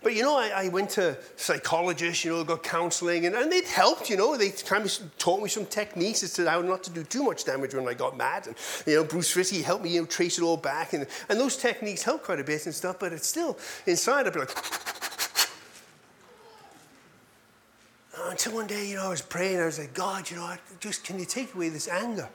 but 0.03 0.15
you 0.15 0.23
know, 0.23 0.37
I, 0.37 0.65
I 0.65 0.69
went 0.69 0.91
to 0.91 1.17
psychologists, 1.37 2.25
you 2.25 2.33
know, 2.33 2.45
got 2.45 2.63
counseling, 2.63 3.27
and, 3.27 3.35
and 3.35 3.53
it 3.53 3.67
helped, 3.67 4.11
you 4.11 4.17
know. 4.17 4.37
They 4.37 4.51
kind 4.51 4.85
of 4.85 5.19
taught 5.19 5.43
me 5.43 5.49
some 5.49 5.67
techniques 5.67 6.23
as 6.23 6.33
to 6.35 6.49
how 6.49 6.61
not 6.63 6.83
to 6.85 6.91
do 6.91 7.05
too 7.05 7.23
much 7.23 7.45
damage 7.45 7.75
when 7.75 7.87
I 7.89 7.95
got 7.95 8.17
mad. 8.17 8.47
And, 8.47 8.57
you 8.87 8.97
know, 8.97 9.05
Bruce 9.05 9.31
Fitty 9.31 9.63
helped 9.63 9.85
me, 9.85 9.91
you 9.91 10.01
know, 10.01 10.07
trace 10.07 10.39
it 10.39 10.43
all 10.43 10.57
back. 10.57 10.93
And, 10.93 11.07
and 11.29 11.41
those 11.41 11.57
techniques 11.57 12.03
helped 12.03 12.25
quite 12.25 12.41
a 12.41 12.45
bit 12.45 12.67
and 12.67 12.75
stuff, 12.75 12.99
but 12.99 13.13
it's 13.13 13.27
still 13.27 13.59
inside, 13.87 14.27
I'd 14.27 14.33
be 14.33 14.41
like, 14.41 14.57
until 18.31 18.55
one 18.55 18.67
day, 18.67 18.89
you 18.89 18.97
know, 18.97 19.07
I 19.07 19.09
was 19.11 19.23
praying, 19.23 19.61
I 19.61 19.67
was 19.67 19.79
like, 19.79 19.95
God, 19.95 20.31
you 20.31 20.37
know, 20.37 20.55
just 20.81 21.05
can 21.05 21.19
you 21.19 21.25
take 21.25 21.55
away 21.55 21.69
this 21.69 21.89
anger? 21.89 22.29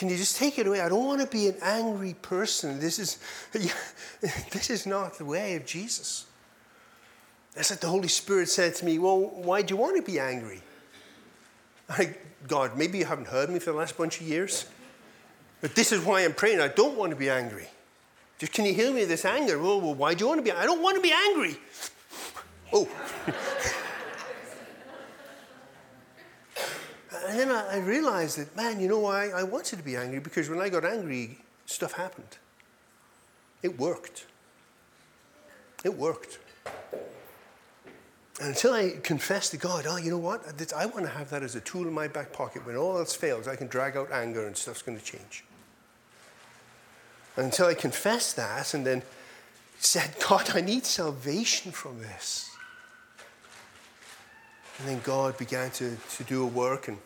Can 0.00 0.08
you 0.08 0.16
just 0.16 0.38
take 0.38 0.58
it 0.58 0.66
away? 0.66 0.80
I 0.80 0.88
don't 0.88 1.04
want 1.04 1.20
to 1.20 1.26
be 1.26 1.48
an 1.48 1.56
angry 1.60 2.14
person. 2.22 2.80
This 2.80 2.98
is, 2.98 3.18
this 4.50 4.70
is 4.70 4.86
not 4.86 5.18
the 5.18 5.26
way 5.26 5.56
of 5.56 5.66
Jesus. 5.66 6.24
That's 7.54 7.68
like 7.68 7.80
the 7.80 7.88
Holy 7.88 8.08
Spirit 8.08 8.48
said 8.48 8.74
to 8.76 8.86
me, 8.86 8.98
Well, 8.98 9.20
why 9.20 9.60
do 9.60 9.74
you 9.74 9.78
want 9.78 9.96
to 9.96 10.02
be 10.02 10.18
angry? 10.18 10.62
I, 11.90 12.14
God, 12.48 12.78
maybe 12.78 12.96
you 12.96 13.04
haven't 13.04 13.28
heard 13.28 13.50
me 13.50 13.58
for 13.58 13.72
the 13.72 13.76
last 13.76 13.98
bunch 13.98 14.22
of 14.22 14.26
years, 14.26 14.64
but 15.60 15.74
this 15.74 15.92
is 15.92 16.02
why 16.02 16.24
I'm 16.24 16.32
praying. 16.32 16.62
I 16.62 16.68
don't 16.68 16.96
want 16.96 17.10
to 17.10 17.16
be 17.16 17.28
angry. 17.28 17.68
Just 18.38 18.54
can 18.54 18.64
you 18.64 18.72
heal 18.72 18.94
me 18.94 19.02
of 19.02 19.10
this 19.10 19.26
anger? 19.26 19.58
Well, 19.58 19.82
well, 19.82 19.94
why 19.94 20.14
do 20.14 20.24
you 20.24 20.28
want 20.28 20.38
to 20.38 20.42
be? 20.42 20.50
I 20.50 20.64
don't 20.64 20.80
want 20.80 20.96
to 20.96 21.02
be 21.02 21.12
angry. 21.12 21.58
Oh. 22.72 22.88
and 27.26 27.38
then 27.38 27.50
I, 27.50 27.76
I, 27.76 27.78
realized 27.78 28.38
that, 28.38 28.54
man, 28.56 28.80
you 28.80 28.88
know 28.88 28.98
why 28.98 29.30
I 29.30 29.42
wanted 29.42 29.76
to 29.76 29.82
be 29.82 29.96
angry? 29.96 30.20
Because 30.20 30.48
when 30.48 30.60
I 30.60 30.68
got 30.68 30.84
angry, 30.84 31.38
stuff 31.66 31.92
happened. 31.92 32.38
It 33.62 33.78
worked. 33.78 34.26
It 35.84 35.96
worked. 35.96 36.38
And 38.40 38.48
until 38.48 38.72
I 38.72 38.94
confessed 39.02 39.50
to 39.50 39.58
God, 39.58 39.86
oh, 39.86 39.96
you 39.96 40.10
know 40.10 40.18
what? 40.18 40.42
I 40.74 40.86
want 40.86 41.04
to 41.04 41.12
have 41.12 41.30
that 41.30 41.42
as 41.42 41.56
a 41.56 41.60
tool 41.60 41.86
in 41.86 41.92
my 41.92 42.08
back 42.08 42.32
pocket. 42.32 42.66
When 42.66 42.76
all 42.76 42.96
else 42.98 43.14
fails, 43.14 43.46
I 43.46 43.56
can 43.56 43.66
drag 43.66 43.96
out 43.96 44.10
anger 44.10 44.46
and 44.46 44.56
stuff's 44.56 44.82
going 44.82 44.98
to 44.98 45.04
change. 45.04 45.44
And 47.36 47.46
until 47.46 47.66
I 47.66 47.74
confessed 47.74 48.36
that 48.36 48.72
and 48.72 48.86
then 48.86 49.02
said, 49.78 50.14
God, 50.28 50.50
I 50.54 50.60
need 50.60 50.86
salvation 50.86 51.72
from 51.72 52.00
this. 52.00 52.48
And 54.78 54.88
then 54.88 55.00
God 55.04 55.36
began 55.36 55.70
to, 55.72 55.96
to 56.16 56.24
do 56.24 56.42
a 56.42 56.46
work 56.46 56.88
and, 56.88 56.96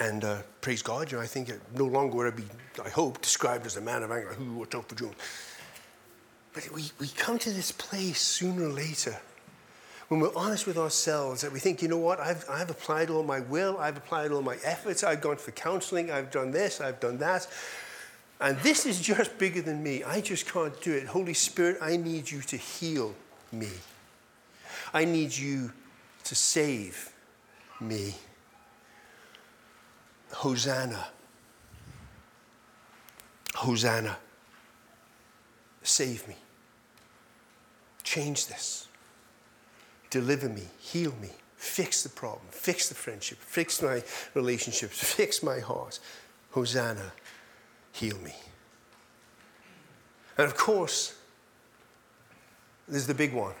and 0.00 0.24
uh, 0.24 0.38
praise 0.60 0.82
God, 0.82 1.10
you 1.10 1.18
know, 1.18 1.22
I 1.22 1.26
think 1.26 1.48
it 1.48 1.60
no 1.74 1.84
longer 1.84 2.16
would 2.16 2.32
I 2.32 2.36
be, 2.36 2.44
I 2.84 2.88
hope, 2.88 3.20
described 3.20 3.66
as 3.66 3.76
a 3.76 3.80
man 3.80 4.02
of 4.02 4.10
anger. 4.10 4.32
Who, 4.32 4.54
what's 4.54 4.74
up 4.74 4.88
for 4.88 4.94
John? 4.94 5.14
But 6.52 6.68
we, 6.74 6.90
we 6.98 7.08
come 7.08 7.38
to 7.38 7.50
this 7.50 7.70
place 7.70 8.20
sooner 8.20 8.64
or 8.64 8.72
later 8.72 9.16
when 10.10 10.18
we're 10.18 10.34
honest 10.34 10.66
with 10.66 10.76
ourselves 10.76 11.40
that 11.42 11.52
we 11.52 11.60
think, 11.60 11.82
you 11.82 11.86
know 11.86 11.96
what, 11.96 12.18
I've, 12.18 12.44
I've 12.50 12.68
applied 12.68 13.10
all 13.10 13.22
my 13.22 13.38
will, 13.38 13.78
I've 13.78 13.96
applied 13.96 14.32
all 14.32 14.42
my 14.42 14.56
efforts, 14.64 15.04
I've 15.04 15.20
gone 15.20 15.36
for 15.36 15.52
counseling, 15.52 16.10
I've 16.10 16.32
done 16.32 16.50
this, 16.50 16.80
I've 16.80 16.98
done 16.98 17.18
that. 17.18 17.46
And 18.40 18.58
this 18.58 18.86
is 18.86 19.00
just 19.00 19.38
bigger 19.38 19.62
than 19.62 19.80
me. 19.84 20.02
I 20.02 20.20
just 20.20 20.52
can't 20.52 20.78
do 20.82 20.92
it. 20.92 21.06
Holy 21.06 21.34
Spirit, 21.34 21.78
I 21.80 21.96
need 21.96 22.28
you 22.28 22.40
to 22.40 22.56
heal 22.56 23.14
me. 23.52 23.68
I 24.92 25.04
need 25.04 25.36
you 25.36 25.72
to 26.24 26.34
save 26.34 27.12
me. 27.80 28.16
Hosanna. 30.32 31.08
Hosanna. 33.54 34.16
Save 35.82 36.28
me. 36.28 36.36
Change 38.02 38.46
this 38.46 38.88
deliver 40.10 40.48
me, 40.48 40.64
heal 40.78 41.14
me, 41.22 41.30
fix 41.56 42.02
the 42.02 42.08
problem, 42.08 42.46
fix 42.50 42.88
the 42.88 42.94
friendship, 42.94 43.38
fix 43.38 43.80
my 43.80 44.02
relationships, 44.34 44.98
fix 45.14 45.42
my 45.42 45.60
heart. 45.60 45.98
Hosanna, 46.50 47.12
heal 47.92 48.18
me. 48.18 48.34
And 50.36 50.46
of 50.46 50.56
course, 50.56 51.16
there's 52.88 53.06
the 53.06 53.14
big 53.14 53.32
one. 53.32 53.54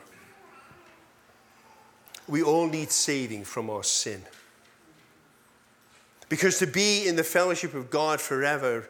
We 2.26 2.42
all 2.42 2.66
need 2.66 2.90
saving 2.90 3.44
from 3.44 3.70
our 3.70 3.84
sin. 3.84 4.22
Because 6.30 6.60
to 6.60 6.66
be 6.66 7.08
in 7.08 7.16
the 7.16 7.24
fellowship 7.24 7.74
of 7.74 7.90
God 7.90 8.20
forever 8.20 8.88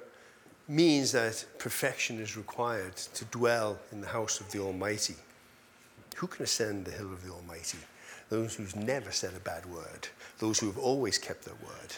means 0.69 1.11
that 1.13 1.45
perfection 1.59 2.21
is 2.21 2.37
required 2.37 2.95
to 2.97 3.25
dwell 3.25 3.79
in 3.91 4.03
the 4.03 4.07
house 4.07 4.41
of 4.41 4.53
the 4.53 4.61
Almighty. 4.61 5.17
Who 6.17 6.27
can 6.27 6.45
ascend 6.45 6.85
the 6.85 6.93
hill 6.93 7.11
of 7.11 7.25
the 7.25 7.33
Almighty? 7.33 7.79
Those 8.29 8.55
who've 8.55 8.77
never 8.77 9.11
said 9.11 9.33
a 9.35 9.41
bad 9.41 9.65
word, 9.65 10.09
those 10.39 10.61
who 10.61 10.67
have 10.67 10.79
always 10.79 11.17
kept 11.17 11.47
their 11.47 11.55
word. 11.55 11.97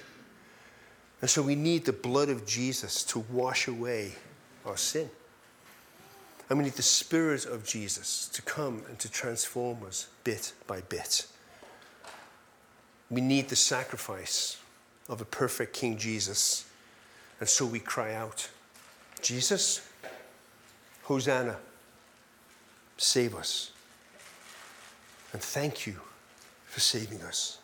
And 1.21 1.29
so 1.29 1.43
we 1.43 1.57
need 1.57 1.85
the 1.85 1.93
blood 1.93 2.29
of 2.29 2.47
Jesus 2.47 3.03
to 3.05 3.19
wash 3.19 3.67
away 3.67 4.13
our 4.65 4.77
sin. 4.77 5.11
And 6.49 6.59
we 6.59 6.65
need 6.67 6.75
the 6.75 6.83
Spirit 6.83 7.47
of 7.47 7.67
Jesus 7.67 8.29
to 8.29 8.43
come 8.43 8.85
and 8.89 8.99
to 9.01 9.11
transform 9.11 9.83
us 9.85 10.07
bit 10.23 10.53
by 10.69 10.83
bit. 10.83 11.27
We 13.11 13.21
need 13.21 13.49
the 13.49 13.57
sacrifice 13.57 14.62
of 15.09 15.21
a 15.21 15.25
perfect 15.25 15.75
King 15.75 15.97
Jesus. 15.97 16.65
And 17.41 17.49
so 17.49 17.67
we 17.67 17.81
cry 17.81 18.15
out, 18.15 18.49
Jesus, 19.21 19.89
Hosanna, 21.05 21.57
save 22.97 23.35
us. 23.35 23.73
And 25.33 25.43
thank 25.43 25.87
you 25.87 26.01
for 26.67 26.81
saving 26.81 27.23
us. 27.23 27.59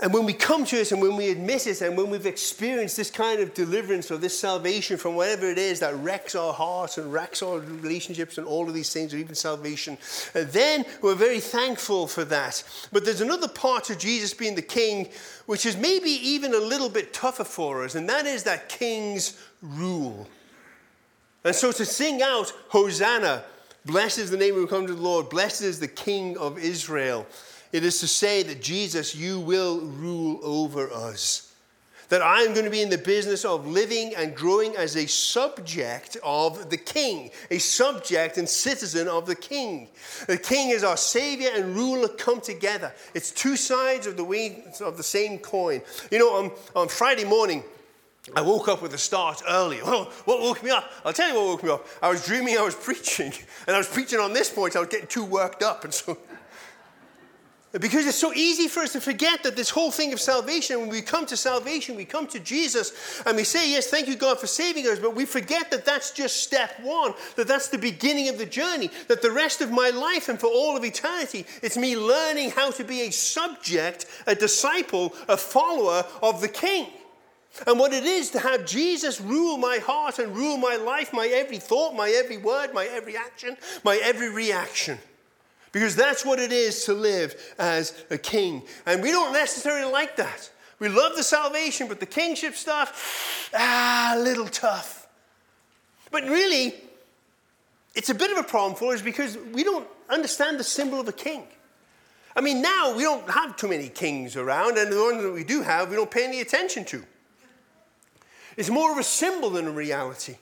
And 0.00 0.14
when 0.14 0.24
we 0.24 0.32
come 0.32 0.64
to 0.66 0.76
it 0.80 0.92
and 0.92 1.02
when 1.02 1.16
we 1.16 1.30
admit 1.30 1.66
it 1.66 1.80
and 1.80 1.96
when 1.96 2.08
we've 2.08 2.24
experienced 2.24 2.96
this 2.96 3.10
kind 3.10 3.40
of 3.40 3.52
deliverance 3.52 4.12
or 4.12 4.16
this 4.16 4.38
salvation 4.38 4.96
from 4.96 5.16
whatever 5.16 5.50
it 5.50 5.58
is 5.58 5.80
that 5.80 5.96
wrecks 5.96 6.36
our 6.36 6.52
hearts 6.52 6.98
and 6.98 7.12
wrecks 7.12 7.42
our 7.42 7.58
relationships 7.58 8.38
and 8.38 8.46
all 8.46 8.68
of 8.68 8.74
these 8.74 8.92
things, 8.92 9.12
or 9.12 9.16
even 9.16 9.34
salvation, 9.34 9.98
uh, 10.36 10.44
then 10.46 10.84
we're 11.02 11.16
very 11.16 11.40
thankful 11.40 12.06
for 12.06 12.24
that. 12.26 12.62
But 12.92 13.04
there's 13.04 13.22
another 13.22 13.48
part 13.48 13.84
to 13.84 13.96
Jesus 13.96 14.32
being 14.32 14.54
the 14.54 14.62
king, 14.62 15.08
which 15.46 15.66
is 15.66 15.76
maybe 15.76 16.10
even 16.10 16.54
a 16.54 16.60
little 16.60 16.88
bit 16.88 17.12
tougher 17.12 17.44
for 17.44 17.82
us, 17.82 17.96
and 17.96 18.08
that 18.08 18.24
is 18.24 18.44
that 18.44 18.68
king's 18.68 19.36
rule. 19.62 20.28
And 21.42 21.56
so 21.56 21.72
to 21.72 21.84
sing 21.84 22.22
out, 22.22 22.52
Hosanna, 22.68 23.42
Blessed 23.88 24.18
is 24.18 24.30
the 24.30 24.36
name 24.36 24.54
we 24.54 24.66
come 24.66 24.86
to 24.86 24.94
the 24.94 25.00
Lord. 25.00 25.30
Blessed 25.30 25.62
is 25.62 25.80
the 25.80 25.88
King 25.88 26.36
of 26.36 26.58
Israel. 26.58 27.26
It 27.72 27.84
is 27.84 28.00
to 28.00 28.08
say 28.08 28.42
that 28.44 28.62
Jesus, 28.62 29.14
you 29.14 29.40
will 29.40 29.80
rule 29.80 30.40
over 30.42 30.90
us. 30.90 31.52
That 32.08 32.22
I 32.22 32.40
am 32.40 32.54
going 32.54 32.64
to 32.64 32.70
be 32.70 32.80
in 32.80 32.88
the 32.88 32.96
business 32.96 33.44
of 33.44 33.66
living 33.66 34.14
and 34.16 34.34
growing 34.34 34.74
as 34.76 34.96
a 34.96 35.06
subject 35.06 36.16
of 36.24 36.70
the 36.70 36.78
King, 36.78 37.30
a 37.50 37.58
subject 37.58 38.38
and 38.38 38.48
citizen 38.48 39.08
of 39.08 39.26
the 39.26 39.34
King. 39.34 39.88
The 40.26 40.38
King 40.38 40.70
is 40.70 40.82
our 40.82 40.96
Savior 40.96 41.50
and 41.54 41.76
ruler 41.76 42.08
come 42.08 42.40
together. 42.40 42.94
It's 43.12 43.30
two 43.30 43.56
sides 43.56 44.06
of 44.06 44.16
the, 44.16 44.24
of 44.82 44.96
the 44.96 45.02
same 45.02 45.38
coin. 45.38 45.82
You 46.10 46.18
know, 46.18 46.30
on, 46.30 46.52
on 46.74 46.88
Friday 46.88 47.24
morning, 47.24 47.62
I 48.34 48.40
woke 48.40 48.68
up 48.68 48.80
with 48.80 48.94
a 48.94 48.98
start 48.98 49.42
early. 49.48 49.80
Well, 49.88 50.04
what 50.24 50.40
woke 50.40 50.62
me 50.62 50.70
up? 50.70 50.90
I'll 51.04 51.12
tell 51.12 51.28
you 51.28 51.34
what 51.34 51.46
woke 51.46 51.62
me 51.62 51.70
up. 51.70 51.86
I 52.02 52.08
was 52.08 52.24
dreaming 52.24 52.56
I 52.56 52.62
was 52.62 52.74
preaching, 52.74 53.32
and 53.66 53.74
I 53.74 53.78
was 53.78 53.88
preaching 53.88 54.18
on 54.18 54.32
this 54.32 54.50
point. 54.50 54.76
I 54.76 54.80
was 54.80 54.88
getting 54.88 55.06
too 55.06 55.24
worked 55.24 55.62
up, 55.62 55.84
and 55.84 55.92
so 55.92 56.16
because 57.72 58.06
it's 58.06 58.16
so 58.16 58.32
easy 58.32 58.66
for 58.66 58.80
us 58.80 58.92
to 58.92 59.00
forget 59.00 59.42
that 59.42 59.54
this 59.54 59.68
whole 59.68 59.90
thing 59.90 60.14
of 60.14 60.20
salvation, 60.20 60.80
when 60.80 60.88
we 60.88 61.02
come 61.02 61.26
to 61.26 61.36
salvation, 61.36 61.96
we 61.96 62.06
come 62.06 62.26
to 62.28 62.40
Jesus 62.40 63.22
and 63.26 63.36
we 63.36 63.44
say, 63.44 63.70
Yes, 63.70 63.88
thank 63.88 64.08
you, 64.08 64.16
God, 64.16 64.40
for 64.40 64.46
saving 64.46 64.86
us, 64.86 64.98
but 64.98 65.14
we 65.14 65.26
forget 65.26 65.70
that 65.70 65.84
that's 65.84 66.10
just 66.12 66.42
step 66.42 66.80
one, 66.82 67.12
that 67.36 67.46
that's 67.46 67.68
the 67.68 67.76
beginning 67.76 68.30
of 68.30 68.38
the 68.38 68.46
journey, 68.46 68.90
that 69.08 69.20
the 69.20 69.30
rest 69.30 69.60
of 69.60 69.70
my 69.70 69.90
life 69.90 70.30
and 70.30 70.40
for 70.40 70.46
all 70.46 70.76
of 70.78 70.84
eternity, 70.84 71.44
it's 71.62 71.76
me 71.76 71.94
learning 71.94 72.52
how 72.52 72.70
to 72.70 72.84
be 72.84 73.02
a 73.02 73.10
subject, 73.10 74.06
a 74.26 74.34
disciple, 74.34 75.14
a 75.28 75.36
follower 75.36 76.04
of 76.22 76.40
the 76.40 76.48
King 76.48 76.86
and 77.66 77.78
what 77.78 77.92
it 77.92 78.04
is 78.04 78.30
to 78.30 78.38
have 78.38 78.66
Jesus 78.66 79.20
rule 79.20 79.56
my 79.56 79.78
heart 79.78 80.18
and 80.18 80.34
rule 80.34 80.56
my 80.56 80.76
life, 80.76 81.12
my 81.12 81.26
every 81.26 81.58
thought, 81.58 81.94
my 81.94 82.10
every 82.10 82.36
word, 82.36 82.72
my 82.72 82.86
every 82.86 83.16
action, 83.16 83.56
my 83.84 83.98
every 84.02 84.30
reaction. 84.30 84.98
Because 85.72 85.96
that's 85.96 86.24
what 86.24 86.38
it 86.38 86.52
is 86.52 86.84
to 86.84 86.94
live 86.94 87.34
as 87.58 87.92
a 88.10 88.18
king. 88.18 88.62
And 88.86 89.02
we 89.02 89.10
don't 89.10 89.32
necessarily 89.32 89.90
like 89.90 90.16
that. 90.16 90.50
We 90.78 90.88
love 90.88 91.16
the 91.16 91.22
salvation, 91.22 91.88
but 91.88 92.00
the 92.00 92.06
kingship 92.06 92.54
stuff, 92.54 93.50
ah, 93.54 94.14
a 94.16 94.18
little 94.18 94.46
tough. 94.46 95.08
But 96.10 96.24
really, 96.24 96.74
it's 97.94 98.10
a 98.10 98.14
bit 98.14 98.30
of 98.30 98.38
a 98.38 98.44
problem 98.44 98.76
for 98.76 98.94
us 98.94 99.02
because 99.02 99.36
we 99.52 99.64
don't 99.64 99.86
understand 100.08 100.58
the 100.58 100.64
symbol 100.64 101.00
of 101.00 101.08
a 101.08 101.12
king. 101.12 101.42
I 102.36 102.40
mean, 102.40 102.62
now 102.62 102.94
we 102.96 103.02
don't 103.02 103.28
have 103.28 103.56
too 103.56 103.68
many 103.68 103.88
kings 103.88 104.36
around, 104.36 104.78
and 104.78 104.92
the 104.92 105.02
ones 105.02 105.22
that 105.22 105.32
we 105.32 105.42
do 105.42 105.62
have, 105.62 105.90
we 105.90 105.96
don't 105.96 106.10
pay 106.10 106.24
any 106.24 106.40
attention 106.40 106.84
to. 106.86 107.04
It's 108.56 108.70
more 108.70 108.92
of 108.92 108.98
a 108.98 109.02
symbol 109.02 109.50
than 109.50 109.66
a 109.66 109.72
reality. 109.72 110.36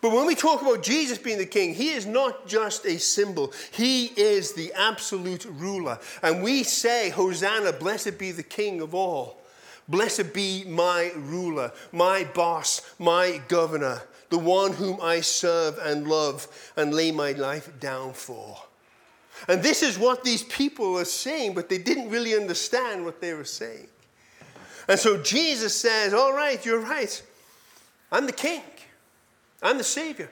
But 0.00 0.12
when 0.12 0.26
we 0.26 0.34
talk 0.34 0.62
about 0.62 0.82
Jesus 0.82 1.18
being 1.18 1.38
the 1.38 1.46
king, 1.46 1.74
he 1.74 1.90
is 1.90 2.06
not 2.06 2.46
just 2.46 2.86
a 2.86 2.98
symbol, 2.98 3.52
he 3.72 4.06
is 4.06 4.52
the 4.52 4.72
absolute 4.74 5.44
ruler. 5.44 5.98
And 6.22 6.42
we 6.42 6.62
say, 6.62 7.10
Hosanna, 7.10 7.72
blessed 7.72 8.18
be 8.18 8.30
the 8.30 8.42
king 8.42 8.80
of 8.80 8.94
all. 8.94 9.38
Blessed 9.88 10.34
be 10.34 10.64
my 10.64 11.12
ruler, 11.16 11.72
my 11.92 12.24
boss, 12.34 12.82
my 12.98 13.40
governor, 13.48 14.02
the 14.28 14.38
one 14.38 14.72
whom 14.72 15.00
I 15.00 15.22
serve 15.22 15.78
and 15.82 16.06
love 16.06 16.46
and 16.76 16.92
lay 16.92 17.10
my 17.10 17.32
life 17.32 17.70
down 17.80 18.12
for. 18.12 18.58
And 19.46 19.62
this 19.62 19.82
is 19.82 19.98
what 19.98 20.24
these 20.24 20.42
people 20.44 20.98
are 20.98 21.04
saying, 21.04 21.54
but 21.54 21.68
they 21.68 21.78
didn't 21.78 22.10
really 22.10 22.34
understand 22.34 23.04
what 23.04 23.20
they 23.20 23.32
were 23.32 23.44
saying. 23.44 23.86
And 24.88 24.98
so 24.98 25.22
Jesus 25.22 25.78
says, 25.78 26.12
All 26.12 26.32
right, 26.32 26.64
you're 26.64 26.80
right. 26.80 27.22
I'm 28.10 28.26
the 28.26 28.32
king, 28.32 28.62
I'm 29.62 29.78
the 29.78 29.84
savior. 29.84 30.30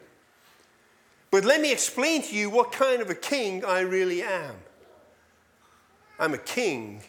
But 1.31 1.45
let 1.45 1.61
me 1.61 1.73
explain 1.73 2.23
to 2.23 2.35
you 2.35 2.49
what 2.51 2.73
kind 2.73 3.03
of 3.03 3.11
a 3.11 3.15
king 3.15 3.65
I 3.65 3.81
really 3.81 4.23
am. 4.23 4.55
I'm 6.19 6.35
a 6.35 6.39
king 6.39 7.03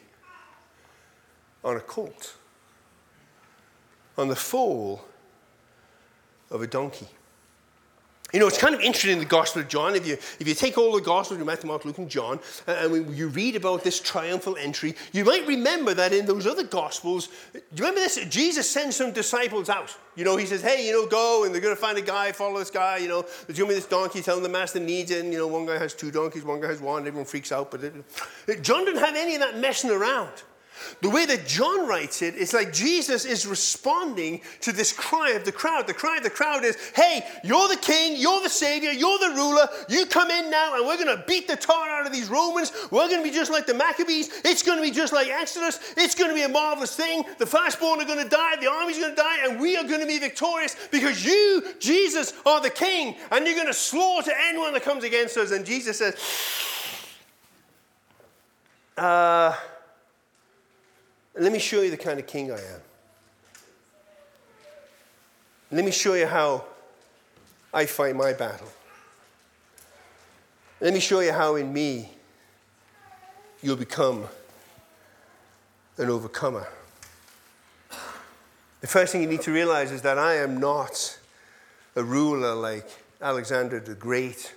on 1.63 1.77
a 1.77 1.79
colt, 1.79 2.35
on 4.17 4.27
the 4.27 4.35
foal 4.35 5.05
of 6.49 6.61
a 6.61 6.67
donkey. 6.67 7.07
You 8.33 8.41
know, 8.41 8.47
it's 8.47 8.57
kind 8.57 8.75
of 8.75 8.81
interesting 8.81 9.13
in 9.13 9.19
the 9.19 9.25
Gospel 9.25 9.61
of 9.61 9.69
John. 9.69 9.95
If 9.95 10.05
you, 10.05 10.13
if 10.13 10.47
you 10.47 10.53
take 10.53 10.77
all 10.77 10.91
the 10.91 11.01
Gospels, 11.01 11.39
Matthew, 11.39 11.69
Mark, 11.69 11.85
Luke, 11.85 11.97
and 11.97 12.09
John, 12.09 12.39
uh, 12.67 12.71
and 12.71 12.91
when 12.91 13.15
you 13.15 13.29
read 13.29 13.55
about 13.55 13.85
this 13.85 14.01
triumphal 14.01 14.57
entry, 14.57 14.95
you 15.13 15.23
might 15.23 15.47
remember 15.47 15.93
that 15.93 16.11
in 16.11 16.25
those 16.25 16.45
other 16.45 16.63
Gospels, 16.63 17.29
do 17.53 17.59
you 17.59 17.85
remember 17.85 18.01
this? 18.01 18.17
Jesus 18.25 18.69
sends 18.69 18.97
some 18.97 19.13
disciples 19.13 19.69
out. 19.69 19.95
You 20.17 20.25
know, 20.25 20.35
he 20.35 20.45
says, 20.45 20.61
hey, 20.61 20.85
you 20.85 20.91
know, 20.91 21.07
go, 21.07 21.45
and 21.45 21.53
they're 21.53 21.61
going 21.61 21.75
to 21.75 21.79
find 21.79 21.97
a 21.97 22.01
guy, 22.01 22.33
follow 22.33 22.59
this 22.59 22.69
guy, 22.69 22.97
you 22.97 23.07
know, 23.07 23.21
there's 23.21 23.57
going 23.57 23.69
to 23.69 23.75
be 23.75 23.75
this 23.75 23.85
donkey, 23.85 24.21
tell 24.21 24.35
him 24.35 24.43
the 24.43 24.49
master 24.49 24.81
needs 24.81 25.09
it, 25.11 25.23
and, 25.23 25.31
you 25.31 25.39
know, 25.39 25.47
one 25.47 25.65
guy 25.65 25.77
has 25.77 25.93
two 25.93 26.11
donkeys, 26.11 26.43
one 26.43 26.59
guy 26.59 26.67
has 26.67 26.81
one, 26.81 27.07
everyone 27.07 27.25
freaks 27.25 27.53
out, 27.53 27.71
but 27.71 27.81
it, 27.83 28.61
John 28.61 28.83
didn't 28.83 28.99
have 28.99 29.15
any 29.15 29.35
of 29.35 29.41
that 29.41 29.57
messing 29.57 29.89
around. 29.89 30.33
The 31.01 31.09
way 31.09 31.25
that 31.25 31.47
John 31.47 31.87
writes 31.87 32.21
it, 32.21 32.35
it's 32.37 32.53
like 32.53 32.73
Jesus 32.73 33.25
is 33.25 33.45
responding 33.45 34.41
to 34.61 34.71
this 34.71 34.91
cry 34.91 35.31
of 35.31 35.45
the 35.45 35.51
crowd. 35.51 35.87
The 35.87 35.93
cry 35.93 36.17
of 36.17 36.23
the 36.23 36.29
crowd 36.29 36.63
is, 36.63 36.77
hey, 36.95 37.25
you're 37.43 37.67
the 37.67 37.77
king, 37.77 38.15
you're 38.17 38.41
the 38.41 38.49
savior, 38.49 38.91
you're 38.91 39.19
the 39.19 39.35
ruler. 39.35 39.67
You 39.89 40.05
come 40.05 40.31
in 40.31 40.49
now 40.49 40.75
and 40.75 40.85
we're 40.85 40.97
going 40.97 41.15
to 41.15 41.23
beat 41.27 41.47
the 41.47 41.55
tar 41.55 41.89
out 41.89 42.05
of 42.05 42.13
these 42.13 42.29
Romans. 42.29 42.71
We're 42.91 43.07
going 43.07 43.23
to 43.23 43.29
be 43.29 43.35
just 43.35 43.51
like 43.51 43.65
the 43.65 43.73
Maccabees. 43.73 44.41
It's 44.43 44.63
going 44.63 44.77
to 44.77 44.83
be 44.83 44.91
just 44.91 45.13
like 45.13 45.27
Exodus. 45.27 45.79
It's 45.97 46.15
going 46.15 46.29
to 46.29 46.35
be 46.35 46.43
a 46.43 46.49
marvelous 46.49 46.95
thing. 46.95 47.23
The 47.37 47.45
firstborn 47.45 48.01
are 48.01 48.05
going 48.05 48.23
to 48.23 48.29
die, 48.29 48.55
the 48.59 48.69
army's 48.69 48.97
going 48.97 49.15
to 49.15 49.21
die, 49.21 49.37
and 49.47 49.59
we 49.59 49.77
are 49.77 49.83
going 49.83 50.01
to 50.01 50.07
be 50.07 50.19
victorious 50.19 50.75
because 50.91 51.25
you, 51.25 51.63
Jesus, 51.79 52.33
are 52.45 52.61
the 52.61 52.69
king, 52.69 53.15
and 53.31 53.45
you're 53.45 53.55
going 53.55 53.67
to 53.67 53.73
slaughter 53.73 54.31
anyone 54.49 54.73
that 54.73 54.83
comes 54.83 55.03
against 55.03 55.37
us. 55.37 55.51
And 55.51 55.65
Jesus 55.65 55.97
says, 55.97 56.15
uh, 58.97 59.55
let 61.39 61.51
me 61.51 61.59
show 61.59 61.81
you 61.81 61.91
the 61.91 61.97
kind 61.97 62.19
of 62.19 62.27
king 62.27 62.51
I 62.51 62.55
am. 62.55 62.81
Let 65.71 65.83
me 65.83 65.91
show 65.91 66.13
you 66.13 66.27
how 66.27 66.63
I 67.73 67.85
fight 67.85 68.15
my 68.15 68.33
battle. 68.33 68.69
Let 70.79 70.93
me 70.93 70.99
show 70.99 71.19
you 71.19 71.33
how 71.33 71.55
in 71.55 71.73
me 71.73 72.09
you'll 73.61 73.75
become 73.75 74.25
an 75.97 76.09
overcomer. 76.09 76.67
The 78.81 78.87
first 78.87 79.11
thing 79.11 79.21
you 79.21 79.27
need 79.27 79.41
to 79.41 79.51
realize 79.51 79.91
is 79.91 80.03
that 80.03 80.17
I 80.17 80.35
am 80.35 80.59
not 80.59 81.19
a 81.95 82.03
ruler 82.03 82.53
like 82.53 82.87
Alexander 83.21 83.79
the 83.79 83.95
Great 83.95 84.53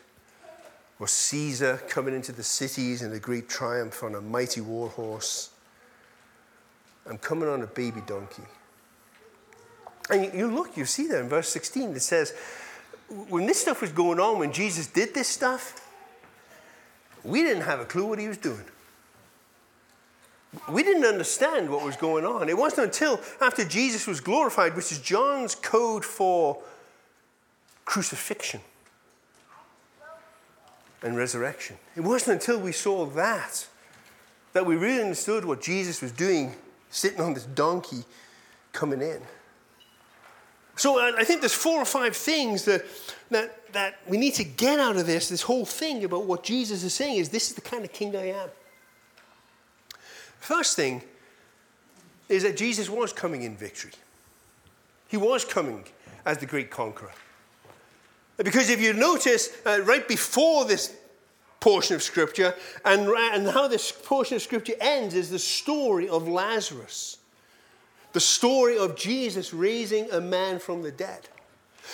or 0.99 1.09
Caesar 1.09 1.81
coming 1.89 2.15
into 2.15 2.33
the 2.33 2.43
cities 2.43 3.01
in 3.01 3.13
a 3.13 3.19
great 3.19 3.49
triumph 3.49 4.03
on 4.03 4.15
a 4.15 4.21
mighty 4.21 4.61
war 4.61 4.91
horse. 4.91 5.51
I'm 7.09 7.19
coming 7.19 7.49
on 7.49 7.63
a 7.63 7.67
baby 7.67 8.03
donkey. 8.07 8.43
And 10.11 10.33
you 10.35 10.51
look, 10.51 10.77
you 10.77 10.85
see 10.85 11.07
there 11.07 11.21
in 11.21 11.29
verse 11.29 11.49
16, 11.49 11.95
it 11.95 12.01
says, 12.01 12.35
when 13.29 13.47
this 13.47 13.61
stuff 13.61 13.81
was 13.81 13.93
going 13.93 14.21
on, 14.21 14.39
when 14.39 14.53
Jesus 14.53 14.87
did 14.87 15.15
this 15.15 15.29
stuff, 15.29 15.89
we 17.25 17.43
didn't 17.43 17.63
have 17.63 17.81
a 17.81 17.85
clue 17.85 18.07
what 18.07 18.19
he 18.19 18.29
was 18.29 18.37
doing. 18.37 18.65
We 20.69 20.83
didn't 20.83 21.05
understand 21.05 21.71
what 21.71 21.85
was 21.85 21.97
going 21.97 22.25
on. 22.25 22.49
It 22.49 22.57
wasn't 22.57 22.87
until 22.87 23.21
after 23.41 23.65
Jesus 23.65 24.07
was 24.07 24.21
glorified, 24.21 24.75
which 24.75 24.91
is 24.91 24.99
John's 24.99 25.55
code 25.55 26.05
for 26.05 26.61
crucifixion 27.85 28.61
and 31.03 31.17
resurrection. 31.17 31.77
It 31.97 32.01
wasn't 32.01 32.41
until 32.41 32.59
we 32.59 32.73
saw 32.73 33.07
that 33.07 33.67
that 34.53 34.67
we 34.67 34.75
really 34.75 35.03
understood 35.03 35.45
what 35.45 35.61
Jesus 35.61 36.03
was 36.03 36.11
doing 36.11 36.55
sitting 36.91 37.21
on 37.21 37.35
this 37.35 37.45
donkey 37.45 38.05
coming 38.73 39.01
in. 39.01 39.21
So 40.77 40.99
I 40.99 41.25
think 41.25 41.41
there's 41.41 41.53
four 41.53 41.81
or 41.81 41.85
five 41.85 42.17
things 42.17 42.65
that, 42.65 42.87
that, 43.31 43.73
that 43.73 43.99
we 44.09 44.17
need 44.17 44.35
to 44.35 44.45
get 44.45 44.81
out 44.81 44.97
of 44.97 45.07
this, 45.07 45.29
this 45.29 45.43
whole 45.43 45.67
thing 45.67 46.05
about 46.05 46.25
what 46.25 46.43
Jesus 46.43 46.83
is 46.83 46.95
saying 46.95 47.17
is 47.17 47.29
this 47.29 47.51
is 47.51 47.55
the 47.55 47.61
kind 47.61 47.85
of 47.85 47.93
king 47.93 48.17
I 48.17 48.31
am. 48.31 48.49
First 50.39 50.77
thing 50.77 51.03
is 52.31 52.45
that 52.45 52.57
Jesus 52.57 52.89
was 52.89 53.13
coming 53.13 53.43
in 53.43 53.57
victory. 53.57 53.93
He 55.09 55.19
was 55.19 55.45
coming 55.45 55.85
as 56.25 56.39
the 56.39 56.47
great 56.47 56.71
conqueror. 56.71 57.13
Because 58.39 58.71
if 58.71 58.81
you 58.81 58.95
notice, 58.95 59.51
uh, 59.67 59.83
right 59.85 60.09
before 60.09 60.65
this 60.65 60.97
portion 61.61 61.95
of 61.95 62.03
Scripture. 62.03 62.55
And, 62.85 63.09
and 63.09 63.47
how 63.47 63.69
this 63.69 63.93
portion 63.93 64.37
of 64.37 64.43
Scripture 64.43 64.75
ends 64.81 65.15
is 65.15 65.31
the 65.31 65.39
story 65.39 66.09
of 66.09 66.27
Lazarus, 66.27 67.19
the 68.13 68.21
story 68.21 68.77
of 68.77 68.97
Jesus 68.97 69.55
raising 69.55 70.11
a 70.11 70.21
man 70.21 70.59
from 70.59 70.83
the 70.83 70.91
dead. 70.91 71.29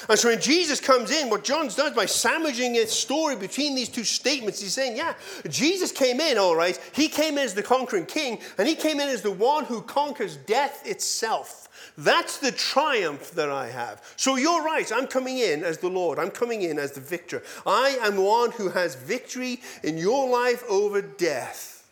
And 0.08 0.18
so 0.18 0.28
when 0.28 0.40
Jesus 0.40 0.78
comes 0.78 1.10
in, 1.10 1.30
what 1.30 1.42
John 1.42 1.68
does 1.68 1.92
by 1.92 2.06
sandwiching 2.06 2.74
his 2.74 2.92
story 2.92 3.34
between 3.34 3.74
these 3.74 3.88
two 3.88 4.04
statements, 4.04 4.60
he's 4.60 4.74
saying, 4.74 4.96
yeah, 4.96 5.14
Jesus 5.48 5.90
came 5.90 6.20
in, 6.20 6.36
all 6.36 6.54
right. 6.54 6.78
He 6.92 7.08
came 7.08 7.38
in 7.38 7.44
as 7.44 7.54
the 7.54 7.62
conquering 7.62 8.06
king, 8.06 8.40
and 8.58 8.68
he 8.68 8.74
came 8.74 9.00
in 9.00 9.08
as 9.08 9.22
the 9.22 9.30
one 9.30 9.64
who 9.64 9.80
conquers 9.82 10.36
death 10.36 10.86
itself. 10.86 11.65
That's 11.98 12.38
the 12.38 12.52
triumph 12.52 13.30
that 13.32 13.50
I 13.50 13.68
have. 13.68 14.02
So 14.16 14.36
you're 14.36 14.62
right. 14.62 14.90
I'm 14.92 15.06
coming 15.06 15.38
in 15.38 15.64
as 15.64 15.78
the 15.78 15.88
Lord. 15.88 16.18
I'm 16.18 16.30
coming 16.30 16.62
in 16.62 16.78
as 16.78 16.92
the 16.92 17.00
victor. 17.00 17.42
I 17.66 17.98
am 18.02 18.16
one 18.16 18.52
who 18.52 18.68
has 18.70 18.94
victory 18.94 19.60
in 19.82 19.96
your 19.96 20.28
life 20.28 20.62
over 20.68 21.00
death. 21.00 21.88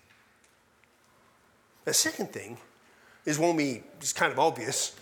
The 1.85 1.95
second 1.95 2.33
thing 2.33 2.59
is 3.25 3.39
one 3.39 3.57
we, 3.57 3.83
it's 3.99 4.13
kind 4.13 4.33
of 4.33 4.39
obvious. 4.39 4.97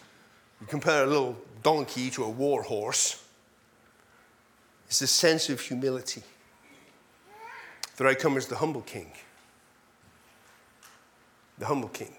You 0.61 0.67
compare 0.67 1.05
a 1.05 1.07
little 1.07 1.37
donkey 1.63 2.11
to 2.11 2.25
a 2.25 2.31
war 2.31 2.63
horse. 2.63 3.25
It's 4.87 5.01
a 5.01 5.07
sense 5.07 5.49
of 5.49 5.61
humility. 5.61 6.23
That 7.97 8.07
I 8.07 8.15
come 8.15 8.37
as 8.37 8.47
the 8.47 8.57
humble 8.57 8.83
king. 8.83 9.13
The 11.59 11.67
humble 11.67 11.89
king. 11.89 12.15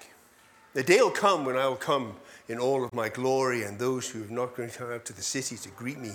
The 0.73 0.83
day 0.83 0.99
will 0.99 1.11
come 1.11 1.45
when 1.45 1.55
I 1.55 1.67
will 1.67 1.75
come 1.75 2.15
in 2.47 2.59
all 2.59 2.83
of 2.83 2.93
my 2.93 3.09
glory, 3.09 3.63
and 3.63 3.79
those 3.79 4.09
who 4.09 4.19
have 4.19 4.31
not 4.31 4.55
gone 4.55 4.69
out 4.91 5.05
to 5.05 5.13
the 5.13 5.21
city 5.21 5.55
to 5.57 5.69
greet 5.69 5.99
me 5.99 6.11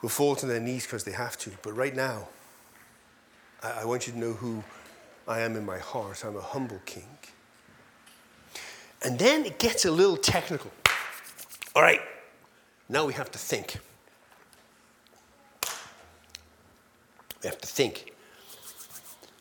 will 0.00 0.08
fall 0.08 0.36
to 0.36 0.46
their 0.46 0.60
knees 0.60 0.84
because 0.84 1.04
they 1.04 1.12
have 1.12 1.36
to. 1.38 1.50
But 1.62 1.72
right 1.72 1.94
now, 1.94 2.28
I, 3.62 3.82
I 3.82 3.84
want 3.84 4.06
you 4.06 4.12
to 4.12 4.18
know 4.18 4.32
who 4.32 4.62
I 5.26 5.40
am 5.40 5.56
in 5.56 5.64
my 5.64 5.78
heart. 5.78 6.24
I'm 6.24 6.36
a 6.36 6.40
humble 6.40 6.80
king. 6.84 7.08
And 9.04 9.18
then 9.18 9.44
it 9.44 9.58
gets 9.58 9.84
a 9.84 9.90
little 9.90 10.16
technical. 10.16 10.70
All 11.74 11.82
right, 11.82 12.00
now 12.88 13.04
we 13.04 13.14
have 13.14 13.30
to 13.32 13.38
think. 13.38 13.78
We 17.42 17.48
have 17.48 17.60
to 17.60 17.66
think. 17.66 18.12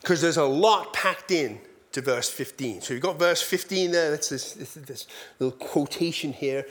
Because 0.02 0.22
there's 0.22 0.38
a 0.38 0.46
lot 0.46 0.94
packed 0.94 1.30
in 1.30 1.60
to 1.92 2.02
verse 2.02 2.30
15. 2.30 2.82
So 2.82 2.94
you've 2.94 3.04
got 3.04 3.20
verse 3.20 3.42
15 3.42 3.92
there. 3.92 4.12
That's 4.12 4.30
this, 4.30 4.54
this, 4.54 4.74
this 4.76 5.08
little 5.40 5.58
quotation 5.58 6.34
here. 6.34 6.66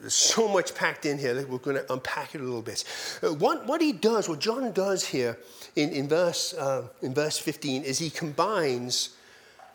There's 0.00 0.14
so 0.14 0.48
much 0.48 0.74
packed 0.74 1.04
in 1.04 1.18
here 1.18 1.34
that 1.34 1.48
we're 1.48 1.58
going 1.58 1.76
to 1.76 1.92
unpack 1.92 2.34
it 2.34 2.40
a 2.40 2.44
little 2.44 2.62
bit. 2.62 2.84
Uh, 3.22 3.34
what, 3.34 3.66
what 3.66 3.82
he 3.82 3.92
does, 3.92 4.28
what 4.28 4.38
John 4.38 4.72
does 4.72 5.06
here 5.06 5.38
in, 5.76 5.90
in, 5.90 6.08
verse, 6.08 6.54
uh, 6.54 6.88
in 7.02 7.12
verse 7.12 7.38
15, 7.38 7.84
is 7.84 7.98
he 7.98 8.08
combines 8.08 9.10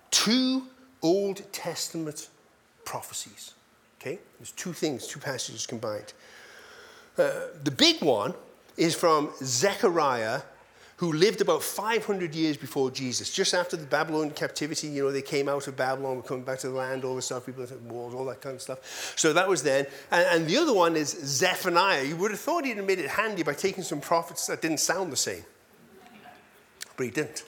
two 0.09 0.63
Old 1.01 1.51
Testament 1.53 2.29
prophecies. 2.85 3.53
Okay? 4.01 4.19
There's 4.39 4.51
two 4.51 4.73
things, 4.73 5.07
two 5.07 5.19
passages 5.19 5.67
combined. 5.67 6.13
Uh, 7.17 7.47
the 7.63 7.71
big 7.71 8.01
one 8.01 8.33
is 8.77 8.95
from 8.95 9.31
Zechariah 9.43 10.41
who 10.97 11.11
lived 11.11 11.41
about 11.41 11.61
500 11.61 12.33
years 12.33 12.55
before 12.55 12.89
Jesus, 12.89 13.33
just 13.33 13.53
after 13.53 13.75
the 13.75 13.85
Babylonian 13.85 14.33
captivity. 14.33 14.87
You 14.87 15.03
know, 15.03 15.11
they 15.11 15.21
came 15.21 15.49
out 15.49 15.67
of 15.67 15.75
Babylon, 15.75 16.17
were 16.17 16.21
coming 16.21 16.45
back 16.45 16.59
to 16.59 16.69
the 16.69 16.73
land, 16.73 17.03
all 17.03 17.15
the 17.15 17.21
stuff, 17.21 17.45
people 17.45 17.65
had 17.65 17.81
wars, 17.89 18.13
all 18.13 18.25
that 18.25 18.41
kind 18.41 18.55
of 18.55 18.61
stuff. 18.61 19.13
So 19.17 19.33
that 19.33 19.47
was 19.47 19.61
then. 19.61 19.87
And, 20.11 20.27
and 20.31 20.47
the 20.47 20.57
other 20.57 20.73
one 20.73 20.95
is 20.95 21.09
Zephaniah. 21.09 22.03
You 22.03 22.15
would 22.17 22.31
have 22.31 22.39
thought 22.39 22.63
he'd 22.63 22.77
have 22.77 22.85
made 22.85 22.99
it 22.99 23.09
handy 23.09 23.43
by 23.43 23.53
taking 23.53 23.83
some 23.83 23.99
prophets 23.99 24.47
that 24.47 24.61
didn't 24.61 24.79
sound 24.79 25.11
the 25.11 25.17
same, 25.17 25.43
but 26.95 27.03
he 27.03 27.11
didn't. 27.11 27.43